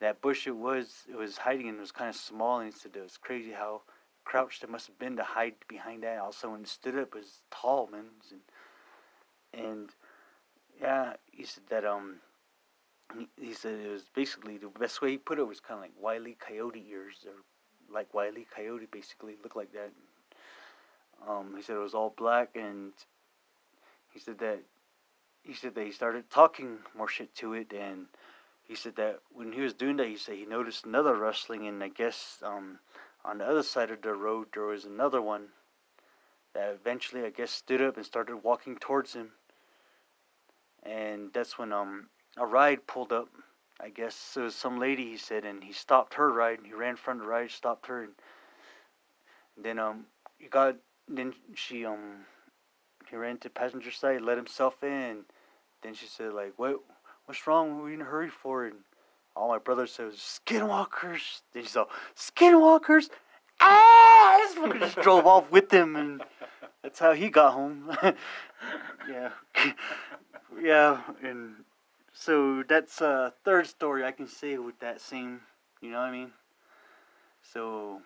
that 0.01 0.21
bush 0.21 0.47
it 0.47 0.57
was, 0.57 1.05
it 1.09 1.17
was 1.17 1.39
hiding 1.39 1.69
and 1.69 1.79
it 1.79 1.81
was 1.81 1.93
kind 1.93 2.11
of 2.11 2.17
small, 2.17 2.59
and 2.59 2.73
he 2.73 2.79
said 2.79 2.93
it 2.97 3.03
was 3.03 3.17
crazy 3.17 3.53
how 3.53 3.83
crouched 4.25 4.63
it 4.63 4.71
must 4.71 4.87
have 4.89 4.99
been 4.99 5.17
to 5.17 5.23
hide 5.23 5.55
behind 5.69 6.03
that. 6.03 6.19
Also, 6.19 6.51
when 6.51 6.63
it 6.63 6.69
stood 6.69 6.97
up, 6.97 7.09
it 7.09 7.15
was 7.15 7.43
tall, 7.51 7.89
man. 7.91 8.07
And, 9.53 9.65
and 9.65 9.91
yeah, 10.81 11.15
he 11.31 11.45
said 11.45 11.65
that 11.71 11.85
um 11.85 12.17
he, 13.39 13.53
said 13.53 13.79
it 13.79 13.91
was 13.91 14.05
basically 14.15 14.57
the 14.57 14.69
best 14.69 15.03
way 15.03 15.11
he 15.13 15.19
put 15.19 15.39
it 15.39 15.47
was 15.47 15.61
kind 15.61 15.77
of 15.77 15.83
like 15.83 15.93
wily 16.01 16.37
coyote 16.41 16.83
ears 16.91 17.27
or 17.27 17.35
like 17.95 18.13
wily 18.15 18.47
coyote 18.55 18.87
basically 18.91 19.35
looked 19.43 19.57
like 19.57 19.73
that. 19.73 19.93
Um, 21.29 21.55
he 21.57 21.63
said 21.63 21.77
it 21.77 21.81
was 21.81 21.95
all 21.95 22.15
black 22.17 22.51
and 22.55 22.93
he 24.13 24.19
said 24.19 24.39
that 24.39 24.61
he 25.43 25.55
said 25.55 25.75
that 25.75 25.85
he 25.85 25.93
started 25.93 26.31
talking 26.31 26.79
more 26.97 27.09
shit 27.09 27.35
to 27.37 27.55
it 27.55 27.73
and 27.73 28.07
he 28.63 28.75
said 28.75 28.97
that 28.97 29.21
when 29.33 29.53
he 29.53 29.61
was 29.61 29.75
doing 29.75 29.97
that 29.97 30.09
he 30.09 30.17
said 30.17 30.37
he 30.37 30.47
noticed 30.47 30.85
another 30.85 31.17
rustling 31.17 31.67
and 31.67 31.83
I 31.83 31.89
guess 31.89 32.39
um, 32.45 32.79
on 33.25 33.39
the 33.39 33.47
other 33.47 33.63
side 33.63 33.91
of 33.91 34.03
the 34.03 34.15
road 34.15 34.49
there 34.55 34.65
was 34.65 34.85
another 34.85 35.23
one 35.23 35.49
that 36.55 36.71
eventually 36.73 37.25
I 37.25 37.31
guess 37.31 37.51
stood 37.51 37.81
up 37.81 37.97
and 37.97 38.05
started 38.05 38.39
walking 38.39 38.77
towards 38.77 39.15
him 39.15 39.33
and 40.83 41.31
that's 41.33 41.59
when 41.59 41.73
um 41.73 42.09
a 42.37 42.47
ride 42.47 42.87
pulled 42.87 43.13
up. 43.13 43.29
I 43.81 43.89
guess 43.89 44.37
it 44.37 44.41
was 44.41 44.55
some 44.55 44.79
lady 44.79 45.11
he 45.11 45.17
said, 45.17 45.45
and 45.45 45.63
he 45.63 45.73
stopped 45.73 46.15
her 46.15 46.33
ride. 46.33 46.61
He 46.65 46.73
ran 46.73 46.91
in 46.91 46.97
front 46.97 47.21
of 47.21 47.27
the 47.27 47.31
ride, 47.31 47.51
stopped 47.51 47.87
her, 47.87 48.03
and, 48.05 48.13
and 49.57 49.65
then 49.65 49.79
um 49.79 50.07
he 50.39 50.49
got 50.49 50.77
then 51.09 51.35
she 51.55 51.85
um 51.85 52.27
he 53.11 53.17
ran 53.17 53.39
to 53.39 53.51
passenger 53.51 53.91
side, 53.91 54.23
let 54.23 54.37
himself 54.37 54.83
in. 54.83 55.25
Then 55.83 55.95
she 55.95 56.07
said 56.07 56.33
like, 56.33 56.55
"What 56.57 56.81
what's 57.27 57.47
wrong? 57.47 57.83
We 57.83 57.95
in 57.95 58.01
a 58.01 58.05
hurry 58.05 58.31
for?" 58.31 58.67
And 58.67 58.77
all 59.37 59.49
my 59.49 59.59
brother 59.59 59.87
said, 59.87 60.13
"Skinwalkers." 60.13 61.43
Then 61.53 61.65
she 61.65 61.69
said, 61.69 61.87
"Skinwalkers." 62.17 63.11
Ah! 63.61 64.39
This 64.41 64.57
fucker 64.57 64.81
just 64.81 64.97
drove 65.01 65.27
off 65.27 65.51
with 65.51 65.71
him, 65.71 65.97
and 65.97 66.23
that's 66.83 66.99
how 66.99 67.13
he 67.13 67.29
got 67.29 67.53
home. 67.53 67.97
yeah, 69.09 69.31
yeah, 70.61 71.03
and 71.23 71.65
so 72.13 72.63
that's 72.63 73.01
a 73.01 73.33
third 73.45 73.67
story 73.67 74.05
I 74.05 74.13
can 74.13 74.29
say 74.29 74.59
with 74.59 74.79
that 74.81 75.01
same, 75.01 75.41
you 75.81 75.91
know 75.91 75.99
what 75.99 76.09
I 76.09 76.13
mean? 76.13 76.33
So 77.53 78.01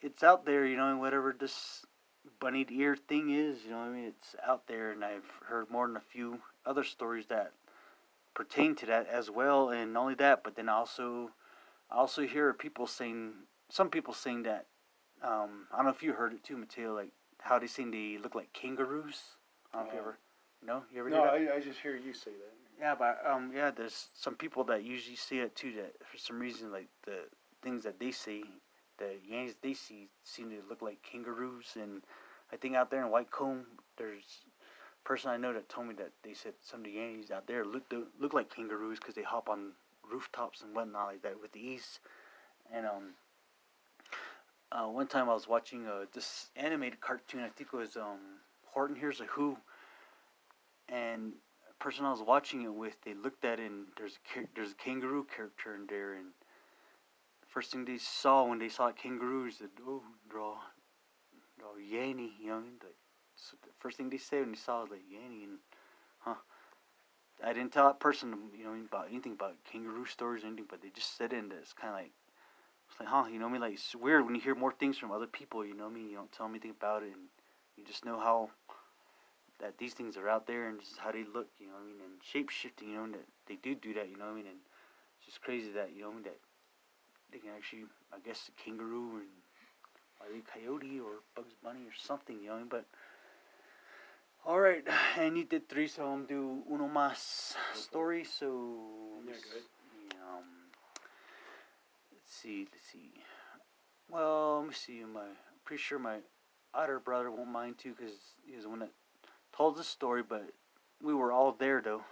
it's 0.00 0.22
out 0.22 0.44
there, 0.44 0.66
you 0.66 0.76
know, 0.76 0.96
whatever 0.96 1.34
this 1.38 1.84
bunnied 2.38 2.70
ear 2.70 2.96
thing 2.96 3.30
is, 3.30 3.64
you 3.64 3.70
know 3.70 3.78
I 3.78 3.88
mean? 3.88 4.04
It's 4.04 4.36
out 4.46 4.66
there, 4.66 4.92
and 4.92 5.04
I've 5.04 5.30
heard 5.48 5.70
more 5.70 5.86
than 5.86 5.96
a 5.96 6.00
few 6.00 6.40
other 6.64 6.84
stories 6.84 7.26
that 7.26 7.52
pertain 8.34 8.74
to 8.76 8.86
that 8.86 9.08
as 9.08 9.30
well. 9.30 9.70
And 9.70 9.92
not 9.92 10.00
only 10.02 10.14
that, 10.16 10.44
but 10.44 10.56
then 10.56 10.68
also, 10.68 11.30
I 11.90 11.96
also 11.96 12.22
hear 12.22 12.52
people 12.52 12.86
saying, 12.86 13.32
some 13.68 13.90
people 13.90 14.14
saying 14.14 14.44
that, 14.44 14.66
um, 15.22 15.66
I 15.72 15.76
don't 15.76 15.86
know 15.86 15.92
if 15.92 16.02
you 16.02 16.12
heard 16.12 16.32
it 16.32 16.44
too, 16.44 16.56
Mateo, 16.56 16.94
like 16.94 17.10
how 17.40 17.58
they 17.58 17.66
saying 17.66 17.90
they 17.90 18.18
look 18.22 18.34
like 18.34 18.52
kangaroos. 18.52 19.20
I 19.72 19.78
don't 19.78 19.86
know 19.86 19.88
if 19.88 19.94
you 19.94 20.00
ever, 20.00 20.18
no, 20.66 20.82
you 20.92 21.00
ever 21.00 21.10
no, 21.10 21.22
I, 21.24 21.56
I 21.56 21.60
just 21.60 21.80
hear 21.80 21.96
you 21.96 22.12
say 22.14 22.30
that. 22.30 22.54
Yeah, 22.78 22.94
but 22.98 23.22
um, 23.28 23.52
yeah, 23.54 23.70
there's 23.70 24.08
some 24.14 24.34
people 24.34 24.64
that 24.64 24.82
usually 24.82 25.16
see 25.16 25.38
it 25.40 25.54
too. 25.54 25.72
That 25.72 25.92
for 26.10 26.16
some 26.16 26.38
reason, 26.38 26.72
like 26.72 26.88
the 27.04 27.24
things 27.62 27.84
that 27.84 28.00
they 28.00 28.10
see, 28.10 28.44
the 29.00 29.16
Yankees 29.28 29.56
they 29.60 29.74
see 29.74 30.08
seem 30.22 30.50
to 30.50 30.62
look 30.68 30.82
like 30.82 31.02
kangaroos. 31.02 31.76
And 31.80 32.02
I 32.52 32.56
think 32.56 32.76
out 32.76 32.90
there 32.90 33.04
in 33.04 33.10
Whitecone, 33.10 33.64
there's 33.98 34.44
a 35.04 35.08
person 35.08 35.30
I 35.30 35.36
know 35.36 35.52
that 35.52 35.68
told 35.68 35.88
me 35.88 35.94
that 35.94 36.12
they 36.22 36.34
said 36.34 36.52
some 36.60 36.80
of 36.80 36.84
the 36.84 36.92
Yankees 36.92 37.32
out 37.32 37.48
there 37.48 37.64
look 37.64 37.92
look 38.20 38.32
like 38.32 38.54
kangaroos 38.54 39.00
because 39.00 39.16
they 39.16 39.22
hop 39.22 39.48
on 39.48 39.72
rooftops 40.08 40.62
and 40.62 40.74
whatnot 40.74 41.08
like 41.08 41.22
that 41.22 41.40
with 41.40 41.50
the 41.52 41.60
ease. 41.60 41.98
And 42.72 42.86
um, 42.86 43.14
uh, 44.70 44.86
one 44.86 45.08
time 45.08 45.28
I 45.28 45.34
was 45.34 45.48
watching 45.48 45.88
uh, 45.88 46.04
this 46.14 46.50
animated 46.54 47.00
cartoon. 47.00 47.40
I 47.40 47.48
think 47.48 47.70
it 47.72 47.76
was 47.76 47.96
um, 47.96 48.20
Horton 48.66 48.94
Hears 48.94 49.20
a 49.20 49.24
Who, 49.24 49.56
and 50.88 51.32
person 51.80 52.04
I 52.04 52.12
was 52.12 52.22
watching 52.22 52.62
it 52.62 52.72
with, 52.72 52.94
they 53.04 53.14
looked 53.14 53.44
at 53.44 53.58
it 53.58 53.70
and 53.70 53.86
there's 53.96 54.18
a, 54.36 54.46
there's 54.54 54.72
a 54.72 54.74
kangaroo 54.74 55.26
character 55.34 55.74
in 55.74 55.86
there, 55.88 56.12
and 56.14 56.26
first 57.50 57.72
thing 57.72 57.84
they 57.84 57.98
saw 57.98 58.44
when 58.44 58.58
they 58.58 58.68
saw 58.68 58.90
kangaroo 58.92 59.46
is 59.46 59.58
that 59.58 59.70
oh 59.86 60.02
draw, 60.28 60.56
draw 61.58 61.74
Yanny, 61.78 62.30
you 62.40 62.48
know. 62.48 62.62
The, 62.80 62.86
so 63.36 63.56
the 63.62 63.70
first 63.78 63.96
thing 63.96 64.10
they 64.10 64.18
said 64.18 64.40
when 64.40 64.52
they 64.52 64.58
saw 64.58 64.82
was 64.82 64.90
like 64.90 65.02
Yanny, 65.12 65.44
and 65.44 65.58
huh. 66.20 66.34
I 67.44 67.52
didn't 67.54 67.72
tell 67.72 67.86
that 67.86 68.00
person, 68.00 68.36
you 68.56 68.64
know, 68.64 68.74
about 68.74 69.08
anything 69.08 69.32
about 69.32 69.56
kangaroo 69.70 70.04
stories 70.04 70.44
or 70.44 70.48
anything, 70.48 70.66
but 70.68 70.82
they 70.82 70.90
just 70.90 71.16
said 71.16 71.32
it, 71.32 71.38
and 71.38 71.52
it's 71.52 71.72
kind 71.72 71.94
of 71.94 71.98
like, 72.00 72.12
it's 72.90 73.00
like, 73.00 73.08
huh, 73.08 73.24
you 73.32 73.38
know 73.38 73.46
I 73.46 73.52
mean? 73.52 73.62
Like, 73.62 73.72
it's 73.72 73.96
weird 73.96 74.26
when 74.26 74.34
you 74.34 74.40
hear 74.42 74.54
more 74.54 74.72
things 74.72 74.98
from 74.98 75.10
other 75.10 75.26
people, 75.26 75.64
you 75.64 75.74
know 75.74 75.86
I 75.86 75.90
mean? 75.90 76.10
You 76.10 76.16
don't 76.16 76.30
tell 76.32 76.46
them 76.46 76.54
anything 76.54 76.72
about 76.72 77.02
it, 77.02 77.12
and 77.12 77.32
you 77.76 77.84
just 77.84 78.04
know 78.04 78.18
how 78.20 78.50
that 79.60 79.78
these 79.78 79.94
things 79.94 80.16
are 80.16 80.28
out 80.28 80.46
there 80.46 80.68
and 80.68 80.80
just 80.80 80.98
how 80.98 81.12
they 81.12 81.24
look, 81.24 81.48
you 81.58 81.66
know 81.66 81.74
what 81.74 81.84
I 81.84 81.86
mean, 81.86 82.00
and 82.04 82.22
shape 82.22 82.50
shifting, 82.50 82.90
you 82.90 82.96
know, 82.96 83.04
and 83.04 83.14
that 83.14 83.26
they 83.46 83.56
do 83.56 83.74
do 83.74 83.94
that, 83.94 84.08
you 84.08 84.16
know 84.16 84.26
what 84.26 84.32
I 84.32 84.36
mean, 84.36 84.46
and 84.46 84.60
it's 85.16 85.26
just 85.26 85.42
crazy 85.42 85.70
that, 85.72 85.94
you 85.94 86.02
know, 86.02 86.12
that 86.24 86.38
they 87.32 87.38
can 87.38 87.50
actually, 87.56 87.84
I 88.12 88.18
guess, 88.24 88.48
a 88.48 88.62
kangaroo 88.62 89.20
and 89.20 89.28
a 90.20 90.42
coyote 90.52 91.00
or 91.00 91.22
Bugs 91.34 91.54
Bunny 91.62 91.80
or 91.80 91.94
something, 91.96 92.36
you 92.40 92.48
know 92.48 92.52
what 92.52 92.56
I 92.56 92.60
mean, 92.60 92.68
but 92.68 92.84
Alright, 94.46 94.84
and 95.18 95.36
you 95.36 95.44
did 95.44 95.68
three, 95.68 95.86
so 95.86 96.06
I'm 96.06 96.24
do 96.24 96.62
uno 96.70 96.88
más 96.88 97.54
story, 97.74 98.24
so 98.24 98.76
yeah, 99.26 99.34
good. 99.52 99.62
Um, 100.14 100.44
let's 102.10 102.34
see, 102.34 102.66
let's 102.72 102.86
see. 102.90 103.12
Well, 104.10 104.60
let 104.60 104.68
me 104.68 104.74
see. 104.74 105.04
My 105.04 105.20
I'm 105.20 105.60
pretty 105.64 105.82
sure 105.82 105.98
my 105.98 106.18
other 106.72 106.98
brother 106.98 107.30
won't 107.30 107.50
mind 107.50 107.78
too, 107.78 107.94
because 107.96 108.14
he's 108.46 108.62
the 108.62 108.70
one 108.70 108.78
that 108.78 108.92
told 109.54 109.76
the 109.76 109.84
story, 109.84 110.22
but 110.26 110.50
we 111.02 111.12
were 111.14 111.32
all 111.32 111.52
there 111.52 111.82
though. 111.82 112.02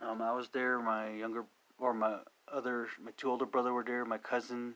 Um, 0.00 0.22
I 0.22 0.32
was 0.32 0.48
there. 0.50 0.78
My 0.78 1.10
younger 1.10 1.44
or 1.78 1.92
my 1.94 2.18
other, 2.52 2.88
my 3.02 3.10
two 3.16 3.30
older 3.30 3.46
brother 3.46 3.72
were 3.72 3.84
there. 3.84 4.04
My 4.04 4.18
cousin, 4.18 4.74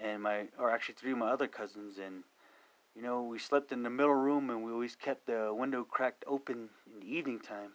and 0.00 0.22
my 0.22 0.46
or 0.58 0.70
actually 0.70 0.94
three 0.96 1.12
of 1.12 1.18
my 1.18 1.30
other 1.30 1.48
cousins, 1.48 1.98
and 1.98 2.24
you 2.94 3.02
know 3.02 3.22
we 3.22 3.38
slept 3.38 3.72
in 3.72 3.82
the 3.82 3.90
middle 3.90 4.14
room, 4.14 4.50
and 4.50 4.64
we 4.64 4.72
always 4.72 4.96
kept 4.96 5.26
the 5.26 5.54
window 5.56 5.84
cracked 5.84 6.24
open 6.26 6.68
in 6.92 7.00
the 7.00 7.16
evening 7.16 7.40
time, 7.40 7.72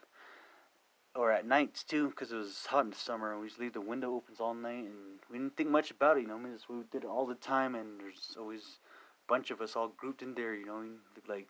or 1.16 1.32
at 1.32 1.46
nights 1.46 1.84
too, 1.84 2.10
because 2.10 2.32
it 2.32 2.38
was 2.38 2.66
hot 2.68 2.86
in 2.86 2.92
the 2.92 2.96
summer, 2.96 3.32
and 3.32 3.42
we 3.42 3.48
just 3.48 3.60
leave 3.60 3.74
the 3.74 3.82
window 3.82 4.14
opens 4.16 4.40
all 4.40 4.54
night, 4.54 4.86
and 4.86 5.20
we 5.32 5.38
didn't 5.38 5.56
think 5.58 5.70
much 5.70 5.92
about 5.92 6.18
it. 6.18 6.22
You 6.22 6.28
know, 6.28 6.36
I 6.36 6.40
mean, 6.40 6.58
we 6.70 6.78
did 6.92 7.04
it 7.04 7.10
all 7.10 7.26
the 7.26 7.36
time, 7.36 7.76
and 7.76 8.00
there's 8.00 8.36
always 8.38 8.80
a 9.28 9.32
bunch 9.32 9.52
of 9.52 9.62
us 9.62 9.76
all 9.76 9.90
grouped 9.90 10.22
in 10.22 10.34
there. 10.34 10.56
You 10.56 10.66
know, 10.66 10.84
like 11.28 11.48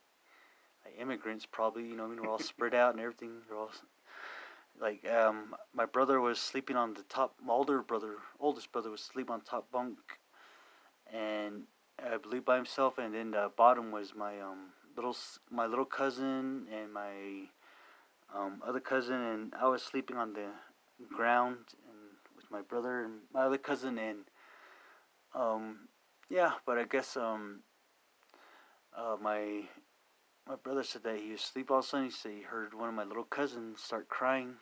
like 0.85 0.99
immigrants 0.99 1.45
probably 1.45 1.87
you 1.87 1.95
know 1.95 2.05
I 2.05 2.07
mean 2.07 2.21
we're 2.21 2.29
all 2.29 2.39
spread 2.39 2.73
out 2.73 2.93
and 2.93 3.01
everything 3.01 3.31
they're 3.47 3.57
all 3.57 3.71
like 4.79 5.05
um 5.09 5.55
my 5.73 5.85
brother 5.85 6.19
was 6.19 6.39
sleeping 6.39 6.75
on 6.75 6.93
the 6.93 7.03
top 7.03 7.35
my 7.43 7.53
older 7.53 7.81
brother 7.81 8.15
oldest 8.39 8.71
brother 8.71 8.89
was 8.89 9.01
sleeping 9.01 9.33
on 9.33 9.41
top 9.41 9.71
bunk 9.71 9.97
and 11.11 11.63
I 12.03 12.17
believe 12.17 12.45
by 12.45 12.55
himself 12.55 12.97
and 12.97 13.13
then 13.13 13.31
the 13.31 13.51
bottom 13.55 13.91
was 13.91 14.13
my 14.15 14.39
um 14.39 14.71
little 14.95 15.15
my 15.51 15.65
little 15.65 15.85
cousin 15.85 16.67
and 16.71 16.93
my 16.93 17.47
um 18.35 18.61
other 18.65 18.79
cousin 18.79 19.21
and 19.21 19.53
I 19.59 19.67
was 19.67 19.83
sleeping 19.83 20.17
on 20.17 20.33
the 20.33 20.49
ground 21.15 21.57
and 21.87 22.17
with 22.35 22.49
my 22.51 22.61
brother 22.61 23.03
and 23.03 23.19
my 23.33 23.41
other 23.43 23.57
cousin 23.57 23.97
and 23.97 24.19
um 25.35 25.87
yeah 26.29 26.53
but 26.65 26.77
I 26.77 26.83
guess 26.83 27.15
um 27.15 27.61
uh, 28.95 29.17
my 29.21 29.63
my 30.47 30.55
brother 30.55 30.83
said 30.83 31.03
that 31.03 31.19
he 31.19 31.31
was 31.31 31.41
asleep 31.41 31.71
all 31.71 31.79
of 31.79 31.85
a 31.85 31.87
sudden. 31.87 32.05
He 32.05 32.11
said 32.11 32.31
he 32.31 32.41
heard 32.41 32.73
one 32.73 32.89
of 32.89 32.95
my 32.95 33.03
little 33.03 33.23
cousins 33.23 33.81
start 33.81 34.09
crying, 34.09 34.55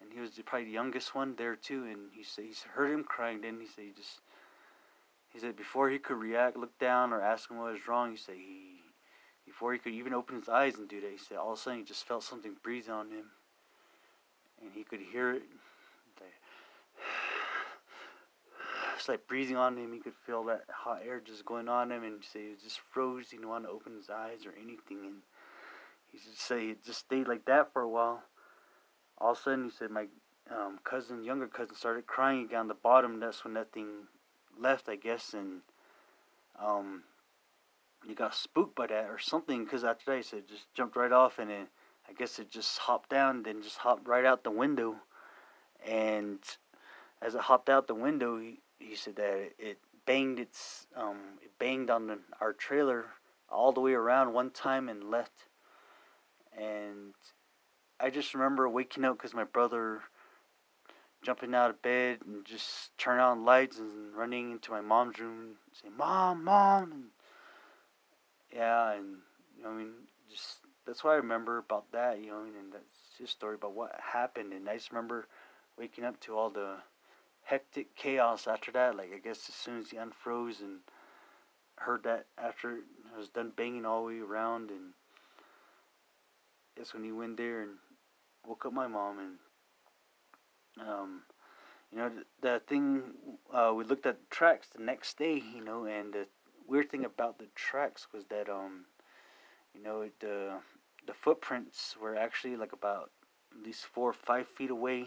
and 0.00 0.12
he 0.12 0.20
was 0.20 0.30
probably 0.44 0.66
the 0.66 0.72
youngest 0.72 1.14
one 1.14 1.34
there 1.36 1.56
too. 1.56 1.84
And 1.84 2.10
he 2.12 2.22
said 2.22 2.44
he 2.44 2.54
heard 2.74 2.92
him 2.92 3.04
crying. 3.04 3.40
Then 3.40 3.58
he 3.60 3.66
said 3.66 3.84
he 3.84 3.92
just 3.96 4.20
he 5.32 5.38
said 5.38 5.56
before 5.56 5.88
he 5.88 5.98
could 5.98 6.18
react, 6.18 6.56
look 6.56 6.78
down, 6.78 7.12
or 7.12 7.22
ask 7.22 7.50
him 7.50 7.58
what 7.58 7.72
was 7.72 7.88
wrong, 7.88 8.10
he 8.10 8.16
said 8.16 8.36
he 8.36 8.80
before 9.46 9.72
he 9.72 9.78
could 9.78 9.92
even 9.92 10.14
open 10.14 10.36
his 10.36 10.48
eyes 10.48 10.76
and 10.76 10.88
do 10.88 11.00
that, 11.00 11.10
he 11.10 11.18
said 11.18 11.36
all 11.36 11.52
of 11.52 11.58
a 11.58 11.60
sudden 11.60 11.80
he 11.80 11.84
just 11.84 12.06
felt 12.06 12.22
something 12.22 12.54
breathing 12.62 12.92
on 12.92 13.10
him, 13.10 13.26
and 14.60 14.70
he 14.74 14.84
could 14.84 15.00
hear 15.00 15.32
it. 15.32 15.42
It's 18.91 18.91
like 19.08 19.26
breathing 19.26 19.56
on 19.56 19.76
him. 19.76 19.92
He 19.92 20.00
could 20.00 20.14
feel 20.26 20.44
that 20.44 20.64
hot 20.70 21.02
air 21.06 21.20
just 21.20 21.44
going 21.44 21.68
on 21.68 21.90
him, 21.90 22.04
and 22.04 22.22
say 22.22 22.40
he 22.50 22.54
just 22.62 22.80
froze. 22.80 23.30
He 23.30 23.36
didn't 23.36 23.48
want 23.48 23.64
to 23.64 23.70
open 23.70 23.96
his 23.96 24.10
eyes 24.10 24.46
or 24.46 24.52
anything, 24.56 25.04
and 25.04 25.16
he 26.10 26.18
just 26.18 26.40
say 26.40 26.66
it 26.66 26.84
just 26.84 27.00
stayed 27.00 27.28
like 27.28 27.44
that 27.46 27.72
for 27.72 27.82
a 27.82 27.88
while. 27.88 28.22
All 29.18 29.32
of 29.32 29.38
a 29.38 29.40
sudden, 29.40 29.64
he 29.64 29.70
said 29.70 29.90
my 29.90 30.06
um, 30.50 30.78
cousin, 30.84 31.24
younger 31.24 31.46
cousin, 31.46 31.76
started 31.76 32.06
crying 32.06 32.48
down 32.48 32.68
the 32.68 32.74
bottom. 32.74 33.20
That's 33.20 33.44
when 33.44 33.54
that 33.54 33.72
thing 33.72 34.08
left, 34.58 34.88
I 34.88 34.96
guess, 34.96 35.34
and 35.34 35.60
um, 36.60 37.04
you 38.06 38.14
got 38.14 38.34
spooked 38.34 38.74
by 38.74 38.88
that 38.88 39.08
or 39.08 39.18
something. 39.18 39.64
Because 39.64 39.84
after 39.84 40.10
that, 40.10 40.16
he 40.16 40.22
said 40.22 40.48
just 40.48 40.72
jumped 40.74 40.96
right 40.96 41.12
off, 41.12 41.38
and 41.38 41.50
then 41.50 41.66
I 42.08 42.12
guess 42.12 42.38
it 42.38 42.50
just 42.50 42.78
hopped 42.78 43.10
down, 43.10 43.44
then 43.44 43.62
just 43.62 43.78
hopped 43.78 44.06
right 44.06 44.24
out 44.24 44.44
the 44.44 44.50
window. 44.50 44.96
And 45.86 46.38
as 47.20 47.34
it 47.34 47.42
hopped 47.42 47.68
out 47.68 47.86
the 47.86 47.94
window, 47.94 48.38
he, 48.38 48.60
he 48.82 48.96
said 48.96 49.16
that 49.16 49.50
it, 49.58 49.78
banged 50.04 50.40
its 50.40 50.86
um, 50.96 51.38
it 51.42 51.52
banged 51.60 51.88
on 51.88 52.08
the, 52.08 52.18
our 52.40 52.52
trailer 52.52 53.06
all 53.48 53.70
the 53.70 53.80
way 53.80 53.92
around 53.92 54.32
one 54.32 54.50
time 54.50 54.88
and 54.88 55.04
left. 55.04 55.44
And 56.58 57.14
I 58.00 58.10
just 58.10 58.34
remember 58.34 58.68
waking 58.68 59.04
up 59.04 59.16
because 59.16 59.32
my 59.32 59.44
brother 59.44 60.00
jumping 61.22 61.54
out 61.54 61.70
of 61.70 61.80
bed 61.82 62.18
and 62.26 62.44
just 62.44 62.96
turning 62.98 63.22
on 63.22 63.44
lights 63.44 63.78
and 63.78 64.14
running 64.14 64.50
into 64.50 64.72
my 64.72 64.80
mom's 64.80 65.18
room 65.18 65.40
and 65.40 65.56
saying, 65.72 65.96
Mom, 65.96 66.42
Mom. 66.42 66.90
And 66.92 67.04
yeah, 68.52 68.92
and, 68.92 69.18
you 69.56 69.62
know, 69.62 69.70
I 69.70 69.74
mean, 69.74 69.90
just 70.30 70.58
that's 70.86 71.04
what 71.04 71.12
I 71.12 71.16
remember 71.16 71.58
about 71.58 71.90
that, 71.92 72.20
you 72.20 72.28
know, 72.28 72.40
and 72.42 72.72
that's 72.72 73.18
his 73.18 73.30
story 73.30 73.54
about 73.54 73.74
what 73.74 73.94
happened. 74.00 74.52
And 74.52 74.68
I 74.68 74.74
just 74.74 74.90
remember 74.90 75.28
waking 75.78 76.04
up 76.04 76.18
to 76.20 76.36
all 76.36 76.50
the 76.50 76.76
hectic 77.52 77.94
chaos 77.94 78.46
after 78.46 78.72
that. 78.72 78.96
Like, 78.96 79.12
I 79.14 79.18
guess 79.18 79.46
as 79.46 79.54
soon 79.54 79.78
as 79.80 79.90
he 79.90 79.98
unfroze 79.98 80.60
and 80.60 80.78
heard 81.76 82.02
that 82.04 82.24
after 82.38 82.78
I 83.14 83.18
was 83.18 83.28
done 83.28 83.52
banging 83.54 83.84
all 83.84 84.06
the 84.06 84.14
way 84.14 84.20
around, 84.20 84.70
and 84.70 84.94
that's 86.74 86.94
when 86.94 87.04
he 87.04 87.12
went 87.12 87.36
there 87.36 87.60
and 87.60 87.72
woke 88.46 88.64
up 88.64 88.72
my 88.72 88.86
mom 88.86 89.18
and 89.18 90.88
um, 90.88 91.22
you 91.90 91.98
know 91.98 92.08
the, 92.08 92.24
the 92.40 92.62
thing 92.66 93.02
uh, 93.52 93.72
we 93.76 93.84
looked 93.84 94.06
at 94.06 94.16
the 94.18 94.34
tracks 94.34 94.68
the 94.74 94.82
next 94.82 95.18
day 95.18 95.42
you 95.54 95.62
know 95.62 95.84
and 95.84 96.14
the 96.14 96.26
weird 96.66 96.90
thing 96.90 97.04
about 97.04 97.38
the 97.38 97.46
tracks 97.54 98.08
was 98.12 98.24
that 98.30 98.48
um 98.48 98.86
you 99.74 99.82
know 99.82 100.08
the 100.20 100.54
the 101.06 101.12
footprints 101.12 101.94
were 102.00 102.16
actually 102.16 102.56
like 102.56 102.72
about 102.72 103.10
at 103.54 103.64
least 103.64 103.84
four 103.84 104.10
or 104.10 104.14
five 104.14 104.48
feet 104.48 104.70
away 104.70 105.06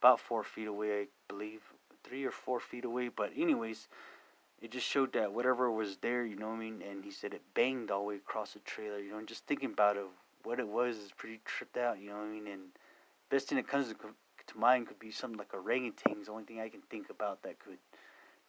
about 0.00 0.20
four 0.20 0.42
feet 0.42 0.68
away 0.68 1.02
I 1.02 1.06
believe 1.28 1.60
three 2.04 2.24
or 2.24 2.30
four 2.30 2.60
feet 2.60 2.84
away 2.84 3.08
but 3.08 3.32
anyways 3.36 3.88
it 4.60 4.72
just 4.72 4.86
showed 4.86 5.12
that 5.12 5.32
whatever 5.32 5.70
was 5.70 5.98
there 5.98 6.24
you 6.24 6.36
know 6.36 6.48
what 6.48 6.56
I 6.56 6.60
mean 6.60 6.82
and 6.88 7.04
he 7.04 7.10
said 7.10 7.34
it 7.34 7.42
banged 7.54 7.90
all 7.90 8.02
the 8.02 8.08
way 8.08 8.16
across 8.16 8.52
the 8.52 8.60
trailer 8.60 8.98
you 8.98 9.10
know 9.10 9.18
and 9.18 9.28
just 9.28 9.46
thinking 9.46 9.72
about 9.72 9.96
it 9.96 10.06
what 10.44 10.58
it 10.58 10.68
was 10.68 10.96
is 10.96 11.12
pretty 11.16 11.40
tripped 11.44 11.76
out, 11.76 12.00
you 12.00 12.10
know 12.10 12.16
what 12.16 12.24
I 12.24 12.28
mean? 12.28 12.46
And 12.46 12.62
best 13.30 13.48
thing 13.48 13.56
that 13.56 13.68
comes 13.68 13.88
to, 13.88 13.94
to 13.94 14.58
mind 14.58 14.88
could 14.88 14.98
be 14.98 15.10
something 15.10 15.38
like 15.38 15.52
orangutan. 15.52 16.16
It's 16.18 16.26
the 16.26 16.32
only 16.32 16.44
thing 16.44 16.60
I 16.60 16.68
can 16.68 16.80
think 16.90 17.10
about 17.10 17.42
that 17.42 17.58
could 17.58 17.78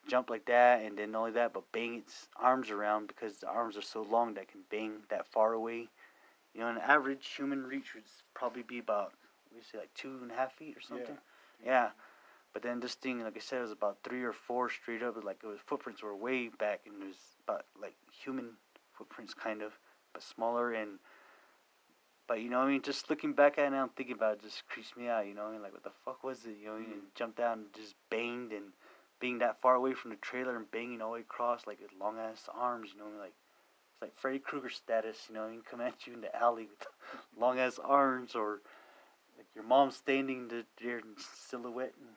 jump 0.08 0.30
like 0.30 0.46
that, 0.46 0.82
and 0.82 0.98
then 0.98 1.12
not 1.12 1.20
only 1.20 1.32
that, 1.32 1.54
but 1.54 1.72
bang 1.72 1.96
its 1.96 2.28
arms 2.38 2.70
around 2.70 3.08
because 3.08 3.38
the 3.38 3.50
arms 3.50 3.78
are 3.78 3.82
so 3.82 4.02
long 4.02 4.34
that 4.36 4.48
can 4.48 4.62
bang 4.70 4.94
that 5.10 5.28
far 5.28 5.54
away. 5.54 5.90
You 6.54 6.62
know, 6.62 6.68
an 6.70 6.78
average 6.78 7.28
human 7.36 7.66
reach 7.66 7.94
would 7.94 8.06
probably 8.34 8.64
be 8.64 8.80
about, 8.80 9.14
we 9.54 9.62
say 9.62 9.78
like 9.78 9.94
two 9.94 10.20
and 10.22 10.32
a 10.32 10.36
half 10.36 10.54
feet 10.54 10.76
or 10.78 10.82
something. 10.82 11.08
Yeah. 11.10 11.29
Yeah. 11.64 11.90
But 12.54 12.64
then 12.64 12.80
this 12.80 12.96
thing, 12.96 13.24
like 13.24 13.38
I 13.38 13.40
said, 13.40 13.62
was 13.62 13.72
about 13.72 14.00
three 14.04 14.24
or 14.24 14.34
four 14.34 14.70
straight 14.70 15.04
up. 15.04 15.16
Like 15.24 15.42
it 15.44 15.48
was 15.48 15.60
footprints 15.66 16.02
were 16.02 16.16
way 16.16 16.50
back, 16.50 16.82
and 16.86 17.04
it 17.04 17.08
was 17.08 17.18
about 17.44 17.66
like 17.80 17.96
human 18.12 18.52
footprints, 18.98 19.34
kind 19.34 19.62
of, 19.62 19.74
but 20.14 20.24
smaller 20.24 20.74
and 20.74 21.00
but 22.30 22.42
you 22.42 22.50
know, 22.52 22.60
I 22.60 22.68
mean, 22.68 22.84
just 22.84 23.10
looking 23.10 23.34
back 23.34 23.58
at 23.58 23.66
it 23.66 23.72
now 23.72 23.84
and 23.84 23.96
thinking 23.96 24.16
about 24.16 24.34
it 24.34 24.44
just 24.44 24.64
creeps 24.70 24.96
me 24.96 25.08
out. 25.08 25.26
You 25.26 25.34
know, 25.34 25.48
I 25.48 25.52
mean, 25.52 25.64
like 25.64 25.74
what 25.74 25.84
the 25.84 25.92
fuck 26.06 26.24
was 26.24 26.46
it? 26.46 26.58
You 26.62 26.68
know, 26.68 26.74
mm-hmm. 26.74 26.92
and 26.92 27.02
jumped 27.16 27.38
down 27.38 27.54
and 27.54 27.74
just 27.76 27.96
banged 28.12 28.52
and 28.52 28.66
being 29.20 29.40
that 29.40 29.60
far 29.62 29.74
away 29.74 29.96
from 29.96 30.12
the 30.12 30.18
trailer 30.18 30.56
and 30.56 30.70
banging 30.70 31.02
all 31.02 31.10
the 31.10 31.14
way 31.16 31.20
across 31.22 31.66
like 31.66 31.82
with 31.82 31.90
long 32.00 32.20
ass 32.20 32.48
arms. 32.54 32.92
You 32.94 33.00
know, 33.00 33.08
like 33.20 33.34
it's 33.94 34.02
like 34.04 34.16
Freddy 34.16 34.38
Krueger 34.38 34.70
status. 34.70 35.18
You 35.28 35.36
know, 35.36 35.46
I 35.46 35.50
mean, 35.50 35.62
come 35.68 35.82
at 35.82 36.06
you 36.06 36.14
in 36.14 36.22
the 36.22 36.34
alley 36.36 36.68
with 36.70 36.88
long 37.40 37.58
ass 37.58 37.80
arms 37.84 38.36
or 38.36 38.62
like 39.40 39.48
your 39.56 39.64
mom 39.64 39.90
standing 39.90 40.48
there 40.82 41.00
in 41.00 41.04
silhouette 41.50 41.94
and 42.00 42.10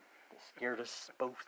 scared 0.55 0.79
us 0.79 1.09
both. 1.17 1.43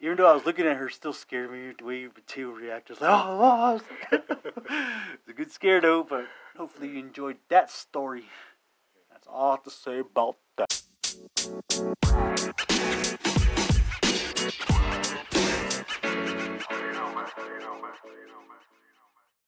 Even 0.00 0.16
though 0.16 0.30
I 0.30 0.34
was 0.34 0.44
looking 0.46 0.66
at 0.66 0.76
her, 0.76 0.88
still 0.90 1.12
scared 1.12 1.50
me 1.50 1.72
the 1.78 1.84
way 1.84 2.04
Mateo 2.06 2.50
reacted. 2.50 3.00
Like, 3.00 3.10
oh, 3.10 3.40
oh. 3.40 3.80
oh. 4.12 4.18
it's 5.14 5.28
a 5.28 5.32
good 5.32 5.50
scare 5.50 5.80
though, 5.80 6.04
but 6.04 6.26
Hopefully 6.56 6.88
you 6.88 6.98
enjoyed 6.98 7.38
that 7.48 7.70
story. 7.70 8.24
That's 9.10 9.26
all 9.26 9.48
I 9.48 9.54
have 9.54 9.62
to 9.64 9.70
say 9.70 10.00
about 10.00 10.36
that. 10.56 12.31